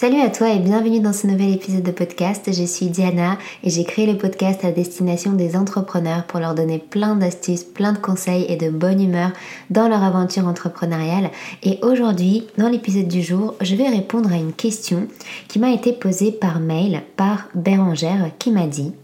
Salut 0.00 0.22
à 0.22 0.30
toi 0.30 0.48
et 0.48 0.58
bienvenue 0.58 1.00
dans 1.00 1.12
ce 1.12 1.26
nouvel 1.26 1.52
épisode 1.52 1.82
de 1.82 1.90
podcast. 1.90 2.50
Je 2.50 2.64
suis 2.64 2.86
Diana 2.86 3.36
et 3.62 3.68
j'ai 3.68 3.84
créé 3.84 4.10
le 4.10 4.16
podcast 4.16 4.64
à 4.64 4.72
destination 4.72 5.32
des 5.32 5.56
entrepreneurs 5.56 6.24
pour 6.24 6.40
leur 6.40 6.54
donner 6.54 6.78
plein 6.78 7.16
d'astuces, 7.16 7.64
plein 7.64 7.92
de 7.92 7.98
conseils 7.98 8.46
et 8.48 8.56
de 8.56 8.70
bonne 8.70 9.02
humeur 9.02 9.30
dans 9.68 9.88
leur 9.88 10.02
aventure 10.02 10.48
entrepreneuriale. 10.48 11.30
Et 11.62 11.80
aujourd'hui, 11.82 12.46
dans 12.56 12.70
l'épisode 12.70 13.08
du 13.08 13.20
jour, 13.20 13.56
je 13.60 13.76
vais 13.76 13.90
répondre 13.90 14.32
à 14.32 14.36
une 14.36 14.54
question 14.54 15.06
qui 15.48 15.58
m'a 15.58 15.70
été 15.70 15.92
posée 15.92 16.32
par 16.32 16.60
mail 16.60 17.02
par 17.18 17.50
Bérangère 17.54 18.30
qui 18.38 18.52
m'a 18.52 18.68
dit 18.68 18.94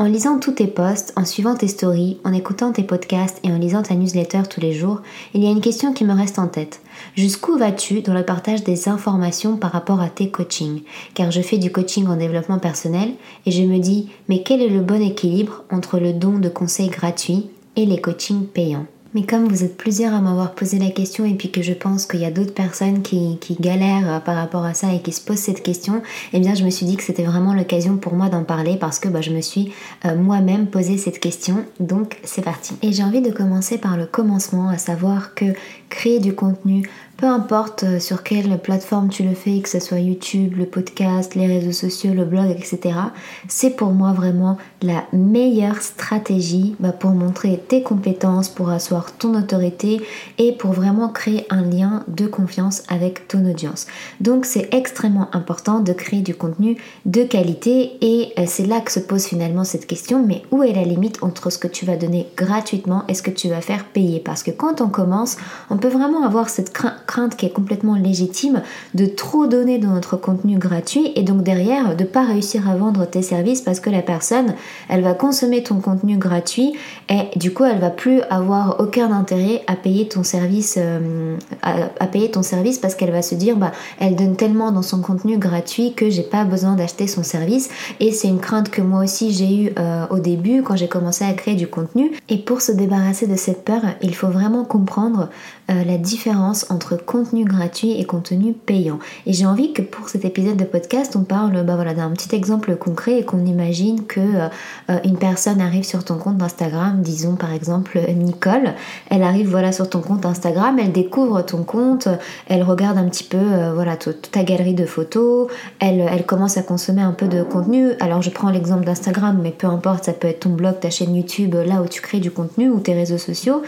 en 0.00 0.06
lisant 0.06 0.38
tous 0.38 0.52
tes 0.52 0.66
posts, 0.66 1.12
en 1.14 1.26
suivant 1.26 1.54
tes 1.54 1.68
stories, 1.68 2.16
en 2.24 2.32
écoutant 2.32 2.72
tes 2.72 2.84
podcasts 2.84 3.38
et 3.44 3.52
en 3.52 3.58
lisant 3.58 3.82
ta 3.82 3.94
newsletter 3.94 4.44
tous 4.48 4.58
les 4.58 4.72
jours, 4.72 5.02
il 5.34 5.44
y 5.44 5.46
a 5.46 5.50
une 5.50 5.60
question 5.60 5.92
qui 5.92 6.06
me 6.06 6.14
reste 6.14 6.38
en 6.38 6.48
tête. 6.48 6.80
Jusqu'où 7.16 7.58
vas-tu 7.58 8.00
dans 8.00 8.14
le 8.14 8.24
partage 8.24 8.64
des 8.64 8.88
informations 8.88 9.58
par 9.58 9.72
rapport 9.72 10.00
à 10.00 10.08
tes 10.08 10.30
coachings? 10.30 10.84
Car 11.12 11.30
je 11.30 11.42
fais 11.42 11.58
du 11.58 11.70
coaching 11.70 12.06
en 12.06 12.16
développement 12.16 12.58
personnel 12.58 13.10
et 13.44 13.50
je 13.50 13.62
me 13.62 13.78
dis, 13.78 14.08
mais 14.30 14.42
quel 14.42 14.62
est 14.62 14.70
le 14.70 14.80
bon 14.80 15.02
équilibre 15.02 15.64
entre 15.70 15.98
le 15.98 16.14
don 16.14 16.38
de 16.38 16.48
conseils 16.48 16.88
gratuits 16.88 17.50
et 17.76 17.84
les 17.84 18.00
coachings 18.00 18.46
payants? 18.46 18.86
Mais 19.14 19.24
comme 19.24 19.48
vous 19.48 19.64
êtes 19.64 19.76
plusieurs 19.76 20.14
à 20.14 20.20
m'avoir 20.20 20.54
posé 20.54 20.78
la 20.78 20.90
question 20.90 21.24
et 21.24 21.34
puis 21.34 21.50
que 21.50 21.62
je 21.62 21.72
pense 21.72 22.06
qu'il 22.06 22.20
y 22.20 22.24
a 22.24 22.30
d'autres 22.30 22.54
personnes 22.54 23.02
qui, 23.02 23.38
galèrent 23.60 24.14
euh, 24.14 24.20
par 24.20 24.36
rapport 24.36 24.64
à 24.64 24.74
ça 24.74 24.92
et 24.92 25.00
qui 25.00 25.12
se 25.12 25.20
posent 25.20 25.38
cette 25.38 25.62
question, 25.62 26.02
eh 26.32 26.40
bien 26.40 26.54
je 26.54 26.64
me 26.64 26.70
suis 26.70 26.86
dit 26.86 26.96
que 26.96 27.02
c'était 27.02 27.24
vraiment 27.24 27.54
l'occasion 27.54 27.96
pour 27.96 28.14
moi 28.14 28.28
d'en 28.28 28.44
parler 28.44 28.76
parce 28.76 28.98
que 28.98 29.08
bah, 29.08 29.20
je 29.20 29.30
me 29.30 29.40
suis 29.40 29.72
euh, 30.04 30.16
moi-même 30.16 30.66
posé 30.66 30.96
cette 30.96 31.18
question. 31.18 31.64
Donc 31.80 32.18
c'est 32.24 32.42
parti. 32.42 32.74
Et 32.82 32.92
j'ai 32.92 33.02
envie 33.02 33.22
de 33.22 33.30
commencer 33.30 33.78
par 33.78 33.96
le 33.96 34.06
commencement, 34.06 34.68
à 34.68 34.78
savoir 34.78 35.34
que 35.34 35.46
créer 35.88 36.20
du 36.20 36.34
contenu, 36.34 36.88
peu 37.20 37.26
importe 37.26 37.84
euh, 37.84 38.00
sur 38.00 38.22
quelle 38.22 38.58
plateforme 38.58 39.10
tu 39.10 39.22
le 39.24 39.34
fais, 39.34 39.60
que 39.60 39.68
ce 39.68 39.78
soit 39.78 39.98
YouTube, 39.98 40.54
le 40.56 40.64
podcast, 40.64 41.34
les 41.34 41.46
réseaux 41.46 41.72
sociaux, 41.72 42.14
le 42.14 42.24
blog, 42.24 42.50
etc., 42.50 42.98
c'est 43.46 43.76
pour 43.76 43.90
moi 43.90 44.12
vraiment 44.12 44.56
la 44.80 45.04
meilleure 45.12 45.82
stratégie 45.82 46.74
bah, 46.80 46.92
pour 46.92 47.10
montrer 47.10 47.62
tes 47.68 47.82
compétences, 47.82 48.48
pour 48.48 48.70
asseoir 48.70 49.12
ton 49.18 49.38
autorité 49.38 50.00
et 50.38 50.52
pour 50.52 50.72
vraiment 50.72 51.10
créer 51.10 51.46
un 51.50 51.62
lien 51.62 52.04
de 52.08 52.26
confiance 52.26 52.82
avec 52.88 53.28
ton 53.28 53.44
audience. 53.44 53.86
Donc 54.20 54.46
c'est 54.46 54.72
extrêmement 54.74 55.28
important 55.34 55.80
de 55.80 55.92
créer 55.92 56.22
du 56.22 56.34
contenu 56.34 56.78
de 57.04 57.22
qualité 57.22 57.98
et 58.00 58.32
euh, 58.38 58.44
c'est 58.46 58.66
là 58.66 58.80
que 58.80 58.90
se 58.90 59.00
pose 59.00 59.26
finalement 59.26 59.64
cette 59.64 59.86
question, 59.86 60.24
mais 60.26 60.42
où 60.50 60.62
est 60.62 60.72
la 60.72 60.84
limite 60.84 61.22
entre 61.22 61.50
ce 61.50 61.58
que 61.58 61.68
tu 61.68 61.84
vas 61.84 61.96
donner 61.96 62.28
gratuitement 62.36 63.04
et 63.08 63.14
ce 63.14 63.22
que 63.22 63.30
tu 63.30 63.50
vas 63.50 63.60
faire 63.60 63.84
payer? 63.84 64.20
Parce 64.20 64.42
que 64.42 64.50
quand 64.50 64.80
on 64.80 64.88
commence, 64.88 65.36
on 65.68 65.76
peut 65.76 65.88
vraiment 65.88 66.24
avoir 66.24 66.48
cette 66.48 66.72
crainte 66.72 66.94
crainte 67.10 67.36
qui 67.36 67.44
est 67.44 67.50
complètement 67.50 67.96
légitime 67.96 68.62
de 68.94 69.04
trop 69.04 69.48
donner 69.48 69.78
dans 69.78 69.90
notre 69.90 70.16
contenu 70.16 70.58
gratuit 70.58 71.10
et 71.16 71.24
donc 71.24 71.42
derrière 71.42 71.96
de 71.96 72.04
pas 72.04 72.24
réussir 72.24 72.70
à 72.70 72.76
vendre 72.76 73.04
tes 73.04 73.22
services 73.22 73.62
parce 73.62 73.80
que 73.80 73.90
la 73.90 74.00
personne 74.00 74.54
elle 74.88 75.02
va 75.02 75.14
consommer 75.14 75.64
ton 75.64 75.80
contenu 75.80 76.16
gratuit 76.18 76.72
et 77.08 77.36
du 77.36 77.52
coup 77.52 77.64
elle 77.64 77.80
va 77.80 77.90
plus 77.90 78.20
avoir 78.30 78.78
aucun 78.78 79.10
intérêt 79.10 79.62
à 79.66 79.74
payer 79.74 80.06
ton 80.06 80.22
service 80.22 80.78
euh, 80.78 81.36
à, 81.62 82.06
payer 82.06 82.30
ton 82.30 82.42
service 82.42 82.78
parce 82.78 82.94
qu'elle 82.94 83.10
va 83.10 83.22
se 83.22 83.34
dire 83.34 83.56
bah 83.56 83.72
elle 83.98 84.14
donne 84.14 84.36
tellement 84.36 84.70
dans 84.70 84.82
son 84.82 85.00
contenu 85.00 85.36
gratuit 85.36 85.94
que 85.94 86.10
j'ai 86.10 86.22
pas 86.22 86.44
besoin 86.44 86.74
d'acheter 86.76 87.06
son 87.06 87.22
service. 87.22 87.70
Et 87.98 88.12
c'est 88.12 88.28
une 88.28 88.40
crainte 88.40 88.70
que 88.70 88.82
moi 88.82 89.02
aussi 89.02 89.32
j'ai 89.32 89.64
eu 89.64 89.72
euh, 89.78 90.06
au 90.10 90.18
début 90.18 90.62
quand 90.62 90.76
j'ai 90.76 90.88
commencé 90.88 91.24
à 91.24 91.32
créer 91.32 91.56
du 91.56 91.66
contenu. 91.66 92.12
Et 92.28 92.38
pour 92.38 92.60
se 92.60 92.72
débarrasser 92.72 93.26
de 93.26 93.36
cette 93.36 93.64
peur 93.64 93.82
il 94.00 94.14
faut 94.14 94.28
vraiment 94.28 94.64
comprendre 94.64 95.28
euh, 95.70 95.84
la 95.84 95.98
différence 95.98 96.66
entre 96.70 96.96
contenu 97.04 97.44
gratuit 97.44 98.00
et 98.00 98.04
contenu 98.04 98.52
payant. 98.52 98.98
Et 99.26 99.32
j'ai 99.32 99.46
envie 99.46 99.72
que 99.72 99.82
pour 99.82 100.08
cet 100.08 100.24
épisode 100.24 100.56
de 100.56 100.64
podcast, 100.64 101.16
on 101.16 101.24
parle 101.24 101.64
bah 101.64 101.74
voilà, 101.74 101.94
d'un 101.94 102.10
petit 102.10 102.34
exemple 102.34 102.76
concret 102.76 103.20
et 103.20 103.24
qu'on 103.24 103.44
imagine 103.44 104.06
que 104.06 104.20
euh, 104.20 104.98
une 105.04 105.16
personne 105.16 105.60
arrive 105.60 105.84
sur 105.84 106.04
ton 106.04 106.16
compte 106.16 106.42
Instagram, 106.42 107.02
disons 107.02 107.36
par 107.36 107.52
exemple 107.52 107.98
Nicole, 108.14 108.74
elle 109.10 109.22
arrive 109.22 109.50
voilà 109.50 109.72
sur 109.72 109.88
ton 109.88 110.00
compte 110.00 110.26
Instagram, 110.26 110.78
elle 110.78 110.92
découvre 110.92 111.42
ton 111.42 111.64
compte, 111.64 112.08
elle 112.48 112.62
regarde 112.62 112.98
un 112.98 113.08
petit 113.08 113.24
peu 113.24 113.38
euh, 113.38 113.72
voilà 113.74 113.96
toute 113.96 114.30
ta 114.30 114.44
galerie 114.44 114.74
de 114.74 114.86
photos, 114.86 115.48
elle, 115.78 116.00
elle 116.00 116.24
commence 116.26 116.56
à 116.56 116.62
consommer 116.62 117.02
un 117.02 117.12
peu 117.12 117.28
de 117.28 117.42
contenu. 117.42 117.92
Alors 118.00 118.22
je 118.22 118.30
prends 118.30 118.50
l'exemple 118.50 118.84
d'Instagram, 118.84 119.38
mais 119.42 119.50
peu 119.50 119.66
importe, 119.66 120.04
ça 120.04 120.12
peut 120.12 120.28
être 120.28 120.40
ton 120.40 120.50
blog, 120.50 120.80
ta 120.80 120.90
chaîne 120.90 121.14
YouTube, 121.14 121.54
là 121.54 121.82
où 121.82 121.88
tu 121.88 122.00
crées 122.00 122.20
du 122.20 122.30
contenu 122.30 122.70
ou 122.70 122.80
tes 122.80 122.94
réseaux 122.94 123.18
sociaux. 123.18 123.62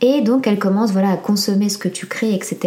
Et 0.00 0.20
donc 0.20 0.46
elle 0.46 0.58
commence 0.58 0.92
voilà 0.92 1.10
à 1.10 1.16
consommer 1.16 1.68
ce 1.68 1.78
que 1.78 1.88
tu 1.88 2.06
crées, 2.06 2.34
etc. 2.34 2.65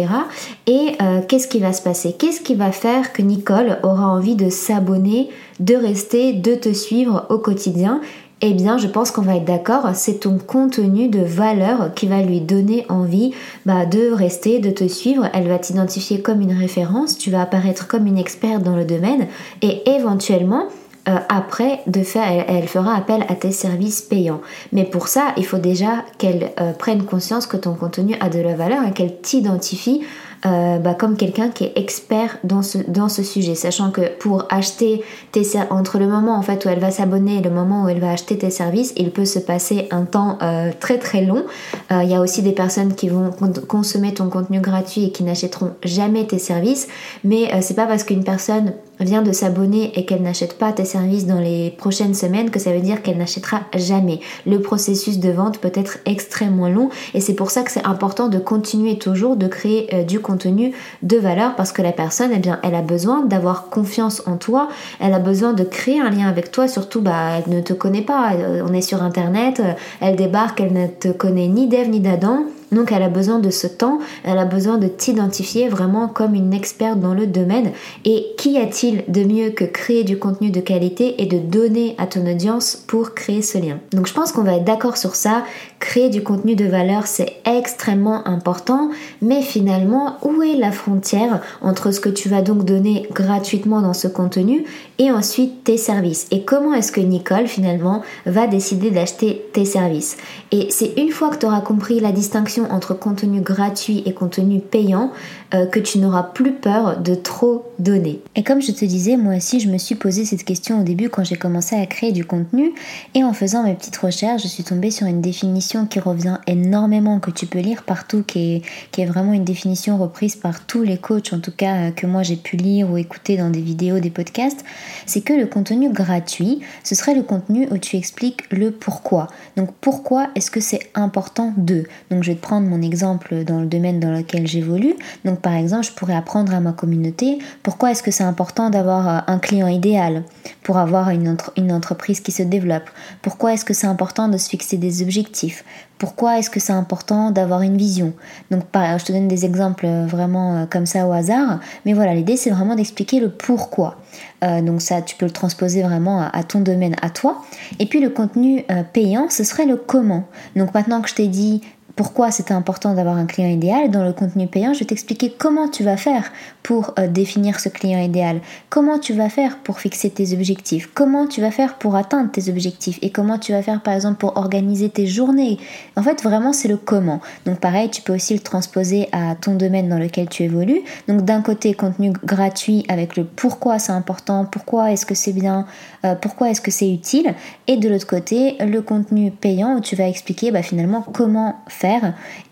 Et 0.66 0.92
euh, 1.02 1.20
qu'est-ce 1.26 1.48
qui 1.48 1.58
va 1.58 1.72
se 1.72 1.82
passer? 1.82 2.14
Qu'est-ce 2.18 2.40
qui 2.40 2.54
va 2.54 2.72
faire 2.72 3.12
que 3.12 3.22
Nicole 3.22 3.78
aura 3.82 4.08
envie 4.08 4.36
de 4.36 4.50
s'abonner, 4.50 5.28
de 5.58 5.74
rester, 5.74 6.32
de 6.32 6.54
te 6.54 6.72
suivre 6.72 7.26
au 7.30 7.38
quotidien? 7.38 8.00
Eh 8.42 8.54
bien, 8.54 8.78
je 8.78 8.86
pense 8.86 9.10
qu'on 9.10 9.20
va 9.20 9.36
être 9.36 9.44
d'accord, 9.44 9.90
c'est 9.92 10.20
ton 10.20 10.38
contenu 10.38 11.08
de 11.08 11.20
valeur 11.20 11.92
qui 11.94 12.06
va 12.06 12.22
lui 12.22 12.40
donner 12.40 12.86
envie 12.88 13.32
bah, 13.66 13.84
de 13.84 14.10
rester, 14.12 14.60
de 14.60 14.70
te 14.70 14.88
suivre. 14.88 15.28
Elle 15.34 15.46
va 15.46 15.58
t'identifier 15.58 16.22
comme 16.22 16.40
une 16.40 16.56
référence, 16.56 17.18
tu 17.18 17.30
vas 17.30 17.42
apparaître 17.42 17.86
comme 17.86 18.06
une 18.06 18.16
experte 18.16 18.62
dans 18.62 18.76
le 18.76 18.86
domaine 18.86 19.26
et 19.60 19.82
éventuellement, 19.90 20.68
euh, 21.10 21.18
après, 21.28 21.80
de 21.86 22.02
faire, 22.02 22.44
elle, 22.48 22.68
fera 22.68 22.94
appel 22.94 23.24
à 23.28 23.34
tes 23.34 23.50
services 23.50 24.00
payants. 24.00 24.40
Mais 24.72 24.84
pour 24.84 25.08
ça, 25.08 25.32
il 25.36 25.44
faut 25.44 25.58
déjà 25.58 26.04
qu'elle 26.18 26.52
euh, 26.60 26.72
prenne 26.72 27.04
conscience 27.04 27.46
que 27.46 27.56
ton 27.56 27.74
contenu 27.74 28.16
a 28.20 28.28
de 28.28 28.38
la 28.38 28.54
valeur 28.54 28.86
et 28.86 28.92
qu'elle 28.92 29.20
t'identifie 29.20 30.02
euh, 30.46 30.78
bah, 30.78 30.94
comme 30.94 31.16
quelqu'un 31.16 31.50
qui 31.50 31.64
est 31.64 31.72
expert 31.76 32.38
dans 32.44 32.62
ce, 32.62 33.22
sujet, 33.22 33.54
sachant 33.54 33.90
que 33.90 34.16
pour 34.18 34.46
acheter 34.48 35.02
tes 35.32 35.42
entre 35.68 35.98
le 35.98 36.06
moment 36.06 36.34
en 36.38 36.40
fait 36.40 36.64
où 36.64 36.70
elle 36.70 36.78
va 36.78 36.90
s'abonner 36.90 37.36
et 37.36 37.42
le 37.42 37.50
moment 37.50 37.84
où 37.84 37.88
elle 37.88 38.00
va 38.00 38.10
acheter 38.10 38.38
tes 38.38 38.48
services, 38.48 38.94
il 38.96 39.10
peut 39.10 39.26
se 39.26 39.38
passer 39.38 39.86
un 39.90 40.04
temps 40.04 40.38
très 40.80 40.96
très 40.98 41.26
long. 41.26 41.44
Il 41.90 42.08
y 42.08 42.14
a 42.14 42.22
aussi 42.22 42.40
des 42.40 42.52
personnes 42.52 42.94
qui 42.94 43.10
vont 43.10 43.32
consommer 43.68 44.14
ton 44.14 44.30
contenu 44.30 44.60
gratuit 44.60 45.04
et 45.04 45.12
qui 45.12 45.24
n'achèteront 45.24 45.72
jamais 45.84 46.26
tes 46.26 46.38
services, 46.38 46.88
mais 47.22 47.50
c'est 47.60 47.74
pas 47.74 47.86
parce 47.86 48.04
qu'une 48.04 48.24
personne 48.24 48.72
vient 49.00 49.22
de 49.22 49.32
s'abonner 49.32 49.92
et 49.98 50.04
qu'elle 50.04 50.22
n'achète 50.22 50.58
pas 50.58 50.72
tes 50.72 50.84
services 50.84 51.26
dans 51.26 51.40
les 51.40 51.70
prochaines 51.70 52.14
semaines 52.14 52.50
que 52.50 52.58
ça 52.58 52.72
veut 52.72 52.80
dire 52.80 53.02
qu'elle 53.02 53.18
n'achètera 53.18 53.62
jamais. 53.74 54.20
Le 54.46 54.60
processus 54.60 55.18
de 55.18 55.30
vente 55.30 55.58
peut 55.58 55.72
être 55.74 55.98
extrêmement 56.06 56.68
long 56.68 56.90
et 57.14 57.20
c'est 57.20 57.34
pour 57.34 57.50
ça 57.50 57.62
que 57.62 57.70
c'est 57.70 57.86
important 57.86 58.28
de 58.28 58.38
continuer 58.38 58.98
toujours 58.98 59.36
de 59.36 59.46
créer 59.46 60.04
du 60.04 60.20
contenu 60.20 60.72
de 61.02 61.16
valeur 61.16 61.56
parce 61.56 61.72
que 61.72 61.82
la 61.82 61.92
personne, 61.92 62.30
eh 62.34 62.38
bien, 62.38 62.58
elle 62.62 62.74
a 62.74 62.82
besoin 62.82 63.24
d'avoir 63.24 63.68
confiance 63.68 64.22
en 64.26 64.36
toi, 64.36 64.68
elle 65.00 65.14
a 65.14 65.18
besoin 65.18 65.52
de 65.52 65.64
créer 65.64 66.00
un 66.00 66.10
lien 66.10 66.28
avec 66.28 66.50
toi, 66.50 66.68
surtout, 66.68 67.00
bah, 67.00 67.38
elle 67.38 67.54
ne 67.54 67.60
te 67.60 67.72
connaît 67.72 68.02
pas, 68.02 68.32
on 68.66 68.72
est 68.72 68.80
sur 68.80 69.02
Internet, 69.02 69.62
elle 70.00 70.16
débarque, 70.16 70.60
elle 70.60 70.72
ne 70.72 70.86
te 70.86 71.08
connaît 71.08 71.48
ni 71.48 71.68
d'Ève 71.68 71.88
ni 71.88 72.00
d'Adam, 72.00 72.44
donc 72.72 72.92
elle 72.92 73.02
a 73.02 73.08
besoin 73.08 73.38
de 73.38 73.50
ce 73.50 73.66
temps, 73.66 73.98
elle 74.24 74.38
a 74.38 74.44
besoin 74.44 74.78
de 74.78 74.88
t'identifier 74.88 75.68
vraiment 75.68 76.08
comme 76.08 76.34
une 76.34 76.52
experte 76.52 77.00
dans 77.00 77.14
le 77.14 77.26
domaine. 77.26 77.72
Et 78.04 78.26
qu'y 78.36 78.58
a-t-il 78.58 79.04
de 79.08 79.24
mieux 79.24 79.50
que 79.50 79.64
créer 79.64 80.04
du 80.04 80.18
contenu 80.18 80.50
de 80.50 80.60
qualité 80.60 81.22
et 81.22 81.26
de 81.26 81.38
donner 81.38 81.94
à 81.98 82.06
ton 82.06 82.26
audience 82.30 82.76
pour 82.86 83.14
créer 83.14 83.42
ce 83.42 83.58
lien? 83.58 83.78
Donc 83.92 84.06
je 84.06 84.14
pense 84.14 84.32
qu'on 84.32 84.42
va 84.42 84.54
être 84.54 84.64
d'accord 84.64 84.96
sur 84.96 85.14
ça. 85.14 85.44
Créer 85.78 86.10
du 86.10 86.22
contenu 86.22 86.56
de 86.56 86.66
valeur, 86.66 87.06
c'est 87.06 87.36
extrêmement 87.44 88.26
important. 88.28 88.90
Mais 89.22 89.42
finalement, 89.42 90.16
où 90.22 90.42
est 90.42 90.56
la 90.56 90.72
frontière 90.72 91.40
entre 91.62 91.90
ce 91.90 92.00
que 92.00 92.08
tu 92.08 92.28
vas 92.28 92.42
donc 92.42 92.64
donner 92.64 93.06
gratuitement 93.12 93.80
dans 93.80 93.94
ce 93.94 94.08
contenu 94.08 94.64
et 94.98 95.10
ensuite 95.10 95.64
tes 95.64 95.76
services? 95.76 96.26
Et 96.30 96.44
comment 96.44 96.74
est-ce 96.74 96.92
que 96.92 97.00
Nicole 97.00 97.46
finalement 97.46 98.02
va 98.26 98.46
décider 98.46 98.90
d'acheter 98.90 99.44
tes 99.52 99.64
services? 99.64 100.16
Et 100.52 100.68
c'est 100.70 100.92
une 100.96 101.10
fois 101.10 101.30
que 101.30 101.36
tu 101.36 101.46
auras 101.46 101.60
compris 101.60 102.00
la 102.00 102.12
distinction 102.12 102.59
entre 102.70 102.94
contenu 102.94 103.40
gratuit 103.40 104.02
et 104.06 104.12
contenu 104.12 104.60
payant 104.60 105.12
euh, 105.54 105.66
que 105.66 105.80
tu 105.80 105.98
n'auras 105.98 106.22
plus 106.22 106.52
peur 106.52 106.98
de 106.98 107.14
trop 107.14 107.64
donner. 107.78 108.20
Et 108.36 108.42
comme 108.42 108.60
je 108.60 108.72
te 108.72 108.84
disais, 108.84 109.16
moi 109.16 109.36
aussi 109.36 109.60
je 109.60 109.68
me 109.68 109.78
suis 109.78 109.94
posé 109.94 110.24
cette 110.24 110.44
question 110.44 110.80
au 110.80 110.82
début 110.84 111.08
quand 111.08 111.24
j'ai 111.24 111.36
commencé 111.36 111.76
à 111.76 111.86
créer 111.86 112.12
du 112.12 112.24
contenu 112.24 112.72
et 113.14 113.24
en 113.24 113.32
faisant 113.32 113.62
mes 113.62 113.74
petites 113.74 113.96
recherches, 113.96 114.42
je 114.42 114.48
suis 114.48 114.64
tombée 114.64 114.90
sur 114.90 115.06
une 115.06 115.20
définition 115.20 115.86
qui 115.86 115.98
revient 115.98 116.38
énormément, 116.46 117.20
que 117.20 117.30
tu 117.30 117.46
peux 117.46 117.60
lire 117.60 117.82
partout, 117.82 118.22
qui 118.22 118.62
est, 118.96 119.04
vraiment 119.06 119.32
une 119.32 119.44
définition 119.44 119.96
reprise 119.96 120.36
par 120.36 120.66
tous 120.66 120.82
les 120.82 120.98
coachs, 120.98 121.32
en 121.32 121.40
tout 121.40 121.52
cas 121.56 121.74
euh, 121.76 121.90
que 121.90 122.06
moi 122.06 122.22
j'ai 122.22 122.36
pu 122.36 122.56
lire 122.56 122.90
ou 122.90 122.98
écouter 122.98 123.38
dans 123.38 123.48
des 123.48 123.62
vidéos, 123.62 123.98
des 123.98 124.10
podcasts, 124.10 124.62
c'est 125.06 125.22
que 125.22 125.32
le 125.32 125.46
contenu 125.46 125.90
gratuit, 125.90 126.60
ce 126.84 126.94
serait 126.94 127.14
le 127.14 127.22
contenu 127.22 127.66
où 127.70 127.78
tu 127.78 127.96
expliques 127.96 128.42
le 128.50 128.70
pourquoi. 128.70 129.28
Donc 129.56 129.70
pourquoi 129.80 130.28
est-ce 130.34 130.50
que 130.50 130.60
c'est 130.60 130.90
important 130.94 131.54
de 131.56 131.84
Donc 132.10 132.22
je 132.22 132.32
vais 132.32 132.36
te 132.36 132.42
reprendre 132.50 132.68
mon 132.68 132.82
exemple 132.82 133.44
dans 133.44 133.60
le 133.60 133.66
domaine 133.66 134.00
dans 134.00 134.10
lequel 134.10 134.46
j'évolue. 134.46 134.96
Par 135.42 135.54
exemple, 135.54 135.86
je 135.86 135.92
pourrais 135.92 136.14
apprendre 136.14 136.54
à 136.54 136.60
ma 136.60 136.72
communauté 136.72 137.38
pourquoi 137.62 137.90
est-ce 137.90 138.02
que 138.02 138.10
c'est 138.10 138.24
important 138.24 138.70
d'avoir 138.70 139.08
euh, 139.08 139.20
un 139.26 139.38
client 139.38 139.66
idéal 139.66 140.24
pour 140.62 140.78
avoir 140.78 141.10
une, 141.10 141.36
entreprise 141.72 142.20
qui 142.20 142.32
se 142.32 142.42
développe. 142.42 142.88
Pourquoi 143.22 143.52
est-ce 143.52 143.64
que 143.64 143.74
c'est 143.74 143.86
important 143.86 144.28
de 144.28 144.36
se 144.36 144.48
fixer 144.48 144.76
des 144.76 145.02
objectifs? 145.02 145.64
Pourquoi 145.98 146.38
est-ce 146.38 146.48
que 146.48 146.60
c'est 146.60 146.72
important 146.72 147.30
d'avoir 147.30 147.62
une 147.62 147.76
vision? 147.76 148.14
Donc, 148.50 148.62
je 148.74 149.04
te 149.04 149.12
donne 149.12 149.28
des 149.28 149.44
exemples 149.44 149.86
euh, 149.86 150.06
vraiment 150.06 150.56
euh, 150.56 150.66
comme 150.66 150.86
ça 150.86 151.06
au 151.06 151.12
hasard, 151.12 151.60
mais 151.84 151.92
voilà, 151.92 152.14
l'idée 152.14 152.36
c'est 152.36 152.50
vraiment 152.50 152.74
d'expliquer 152.74 153.20
le 153.20 153.30
pourquoi. 153.30 153.96
Donc 154.42 154.80
ça, 154.80 155.02
tu 155.02 155.16
peux 155.16 155.26
le 155.26 155.32
transposer 155.32 155.82
vraiment 155.82 156.22
à, 156.32 156.42
ton 156.42 156.60
domaine, 156.60 156.96
à 157.02 157.10
toi. 157.10 157.42
Et 157.78 157.84
puis 157.84 158.00
le 158.00 158.08
contenu 158.08 158.64
payant, 158.94 159.28
ce 159.28 159.44
serait 159.44 159.66
le 159.66 159.76
comment. 159.76 160.24
Donc 160.56 160.72
maintenant 160.72 161.02
que 161.02 161.10
je 161.10 161.14
t'ai 161.14 161.28
dit 161.28 161.60
pourquoi 161.96 162.30
c'était 162.30 162.54
important 162.54 162.94
d'avoir 162.94 163.16
un 163.16 163.26
client 163.26 163.48
idéal. 163.48 163.90
Dans 163.90 164.04
le 164.04 164.12
contenu 164.12 164.46
payant, 164.46 164.72
je 164.74 164.80
vais 164.80 164.86
t'expliquer 164.86 165.34
comment 165.36 165.68
tu 165.68 165.84
vas 165.84 165.96
faire 165.96 166.32
pour 166.62 166.94
euh, 166.98 167.08
définir 167.08 167.60
ce 167.60 167.68
client 167.68 168.00
idéal, 168.00 168.40
comment 168.68 168.98
tu 168.98 169.12
vas 169.12 169.28
faire 169.28 169.58
pour 169.58 169.80
fixer 169.80 170.10
tes 170.10 170.32
objectifs, 170.32 170.90
comment 170.94 171.26
tu 171.26 171.40
vas 171.40 171.50
faire 171.50 171.78
pour 171.78 171.96
atteindre 171.96 172.30
tes 172.30 172.50
objectifs 172.50 172.98
et 173.02 173.10
comment 173.10 173.38
tu 173.38 173.52
vas 173.52 173.62
faire 173.62 173.82
par 173.82 173.94
exemple 173.94 174.18
pour 174.18 174.36
organiser 174.36 174.88
tes 174.88 175.06
journées. 175.06 175.58
En 175.96 176.02
fait, 176.02 176.22
vraiment, 176.22 176.52
c'est 176.52 176.68
le 176.68 176.76
comment. 176.76 177.20
Donc 177.46 177.60
pareil, 177.60 177.90
tu 177.90 178.02
peux 178.02 178.14
aussi 178.14 178.34
le 178.34 178.40
transposer 178.40 179.08
à 179.12 179.34
ton 179.34 179.54
domaine 179.54 179.88
dans 179.88 179.98
lequel 179.98 180.28
tu 180.28 180.42
évolues. 180.42 180.82
Donc 181.08 181.22
d'un 181.22 181.42
côté, 181.42 181.74
contenu 181.74 182.12
gratuit 182.24 182.84
avec 182.88 183.16
le 183.16 183.24
pourquoi 183.24 183.78
c'est 183.78 183.92
important, 183.92 184.44
pourquoi 184.44 184.92
est-ce 184.92 185.06
que 185.06 185.14
c'est 185.14 185.32
bien, 185.32 185.66
euh, 186.04 186.14
pourquoi 186.14 186.50
est-ce 186.50 186.60
que 186.60 186.70
c'est 186.70 186.90
utile. 186.90 187.34
Et 187.66 187.76
de 187.76 187.88
l'autre 187.88 188.06
côté, 188.06 188.56
le 188.60 188.80
contenu 188.82 189.30
payant 189.30 189.76
où 189.76 189.80
tu 189.80 189.96
vas 189.96 190.08
expliquer 190.08 190.50
bah, 190.50 190.62
finalement 190.62 191.02
comment 191.02 191.56
faire 191.68 191.89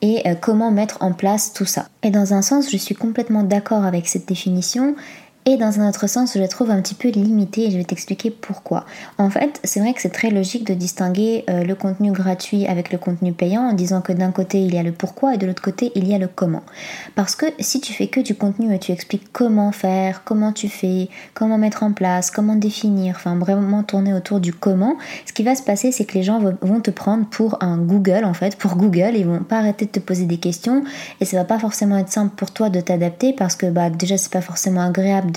et 0.02 0.26
euh, 0.26 0.34
comment 0.34 0.70
mettre 0.70 0.98
en 1.00 1.12
place 1.12 1.52
tout 1.52 1.64
ça. 1.64 1.88
Et 2.02 2.10
dans 2.10 2.34
un 2.34 2.42
sens, 2.42 2.70
je 2.70 2.76
suis 2.76 2.94
complètement 2.94 3.42
d'accord 3.42 3.84
avec 3.84 4.08
cette 4.08 4.26
définition 4.26 4.96
et 5.44 5.56
dans 5.56 5.80
un 5.80 5.88
autre 5.88 6.06
sens, 6.08 6.34
je 6.34 6.38
la 6.38 6.46
trouve 6.46 6.70
un 6.70 6.82
petit 6.82 6.94
peu 6.94 7.08
limitée 7.08 7.66
et 7.66 7.70
je 7.70 7.78
vais 7.78 7.84
t'expliquer 7.84 8.30
pourquoi. 8.30 8.84
En 9.16 9.30
fait, 9.30 9.60
c'est 9.64 9.80
vrai 9.80 9.94
que 9.94 10.02
c'est 10.02 10.10
très 10.10 10.28
logique 10.28 10.66
de 10.66 10.74
distinguer 10.74 11.44
euh, 11.48 11.64
le 11.64 11.74
contenu 11.74 12.12
gratuit 12.12 12.66
avec 12.66 12.92
le 12.92 12.98
contenu 12.98 13.32
payant 13.32 13.62
en 13.62 13.72
disant 13.72 14.02
que 14.02 14.12
d'un 14.12 14.30
côté 14.30 14.60
il 14.60 14.74
y 14.74 14.78
a 14.78 14.82
le 14.82 14.92
pourquoi 14.92 15.34
et 15.34 15.38
de 15.38 15.46
l'autre 15.46 15.62
côté 15.62 15.90
il 15.94 16.06
y 16.06 16.14
a 16.14 16.18
le 16.18 16.28
comment. 16.28 16.62
Parce 17.14 17.34
que 17.34 17.46
si 17.60 17.80
tu 17.80 17.94
fais 17.94 18.08
que 18.08 18.20
du 18.20 18.34
contenu 18.34 18.74
et 18.74 18.78
tu 18.78 18.92
expliques 18.92 19.32
comment 19.32 19.72
faire, 19.72 20.22
comment 20.24 20.52
tu 20.52 20.68
fais, 20.68 21.08
comment 21.32 21.56
mettre 21.56 21.82
en 21.82 21.92
place, 21.92 22.30
comment 22.30 22.56
définir, 22.56 23.14
enfin 23.16 23.36
vraiment 23.36 23.82
tourner 23.82 24.12
autour 24.12 24.40
du 24.40 24.52
comment, 24.52 24.96
ce 25.24 25.32
qui 25.32 25.44
va 25.44 25.54
se 25.54 25.62
passer 25.62 25.92
c'est 25.92 26.04
que 26.04 26.14
les 26.14 26.24
gens 26.24 26.40
vont 26.60 26.80
te 26.80 26.90
prendre 26.90 27.24
pour 27.24 27.56
un 27.62 27.78
Google 27.78 28.24
en 28.24 28.34
fait, 28.34 28.56
pour 28.56 28.76
Google, 28.76 29.12
ils 29.14 29.26
vont 29.26 29.42
pas 29.42 29.60
arrêter 29.60 29.86
de 29.86 29.92
te 29.92 30.00
poser 30.00 30.26
des 30.26 30.38
questions 30.38 30.84
et 31.22 31.24
ça 31.24 31.38
va 31.38 31.44
pas 31.44 31.58
forcément 31.58 31.96
être 31.96 32.10
simple 32.10 32.34
pour 32.36 32.50
toi 32.50 32.68
de 32.68 32.82
t'adapter 32.82 33.32
parce 33.32 33.56
que 33.56 33.64
bah 33.64 33.88
déjà 33.88 34.18
c'est 34.18 34.30
pas 34.30 34.42
forcément 34.42 34.82
agréable 34.82 35.30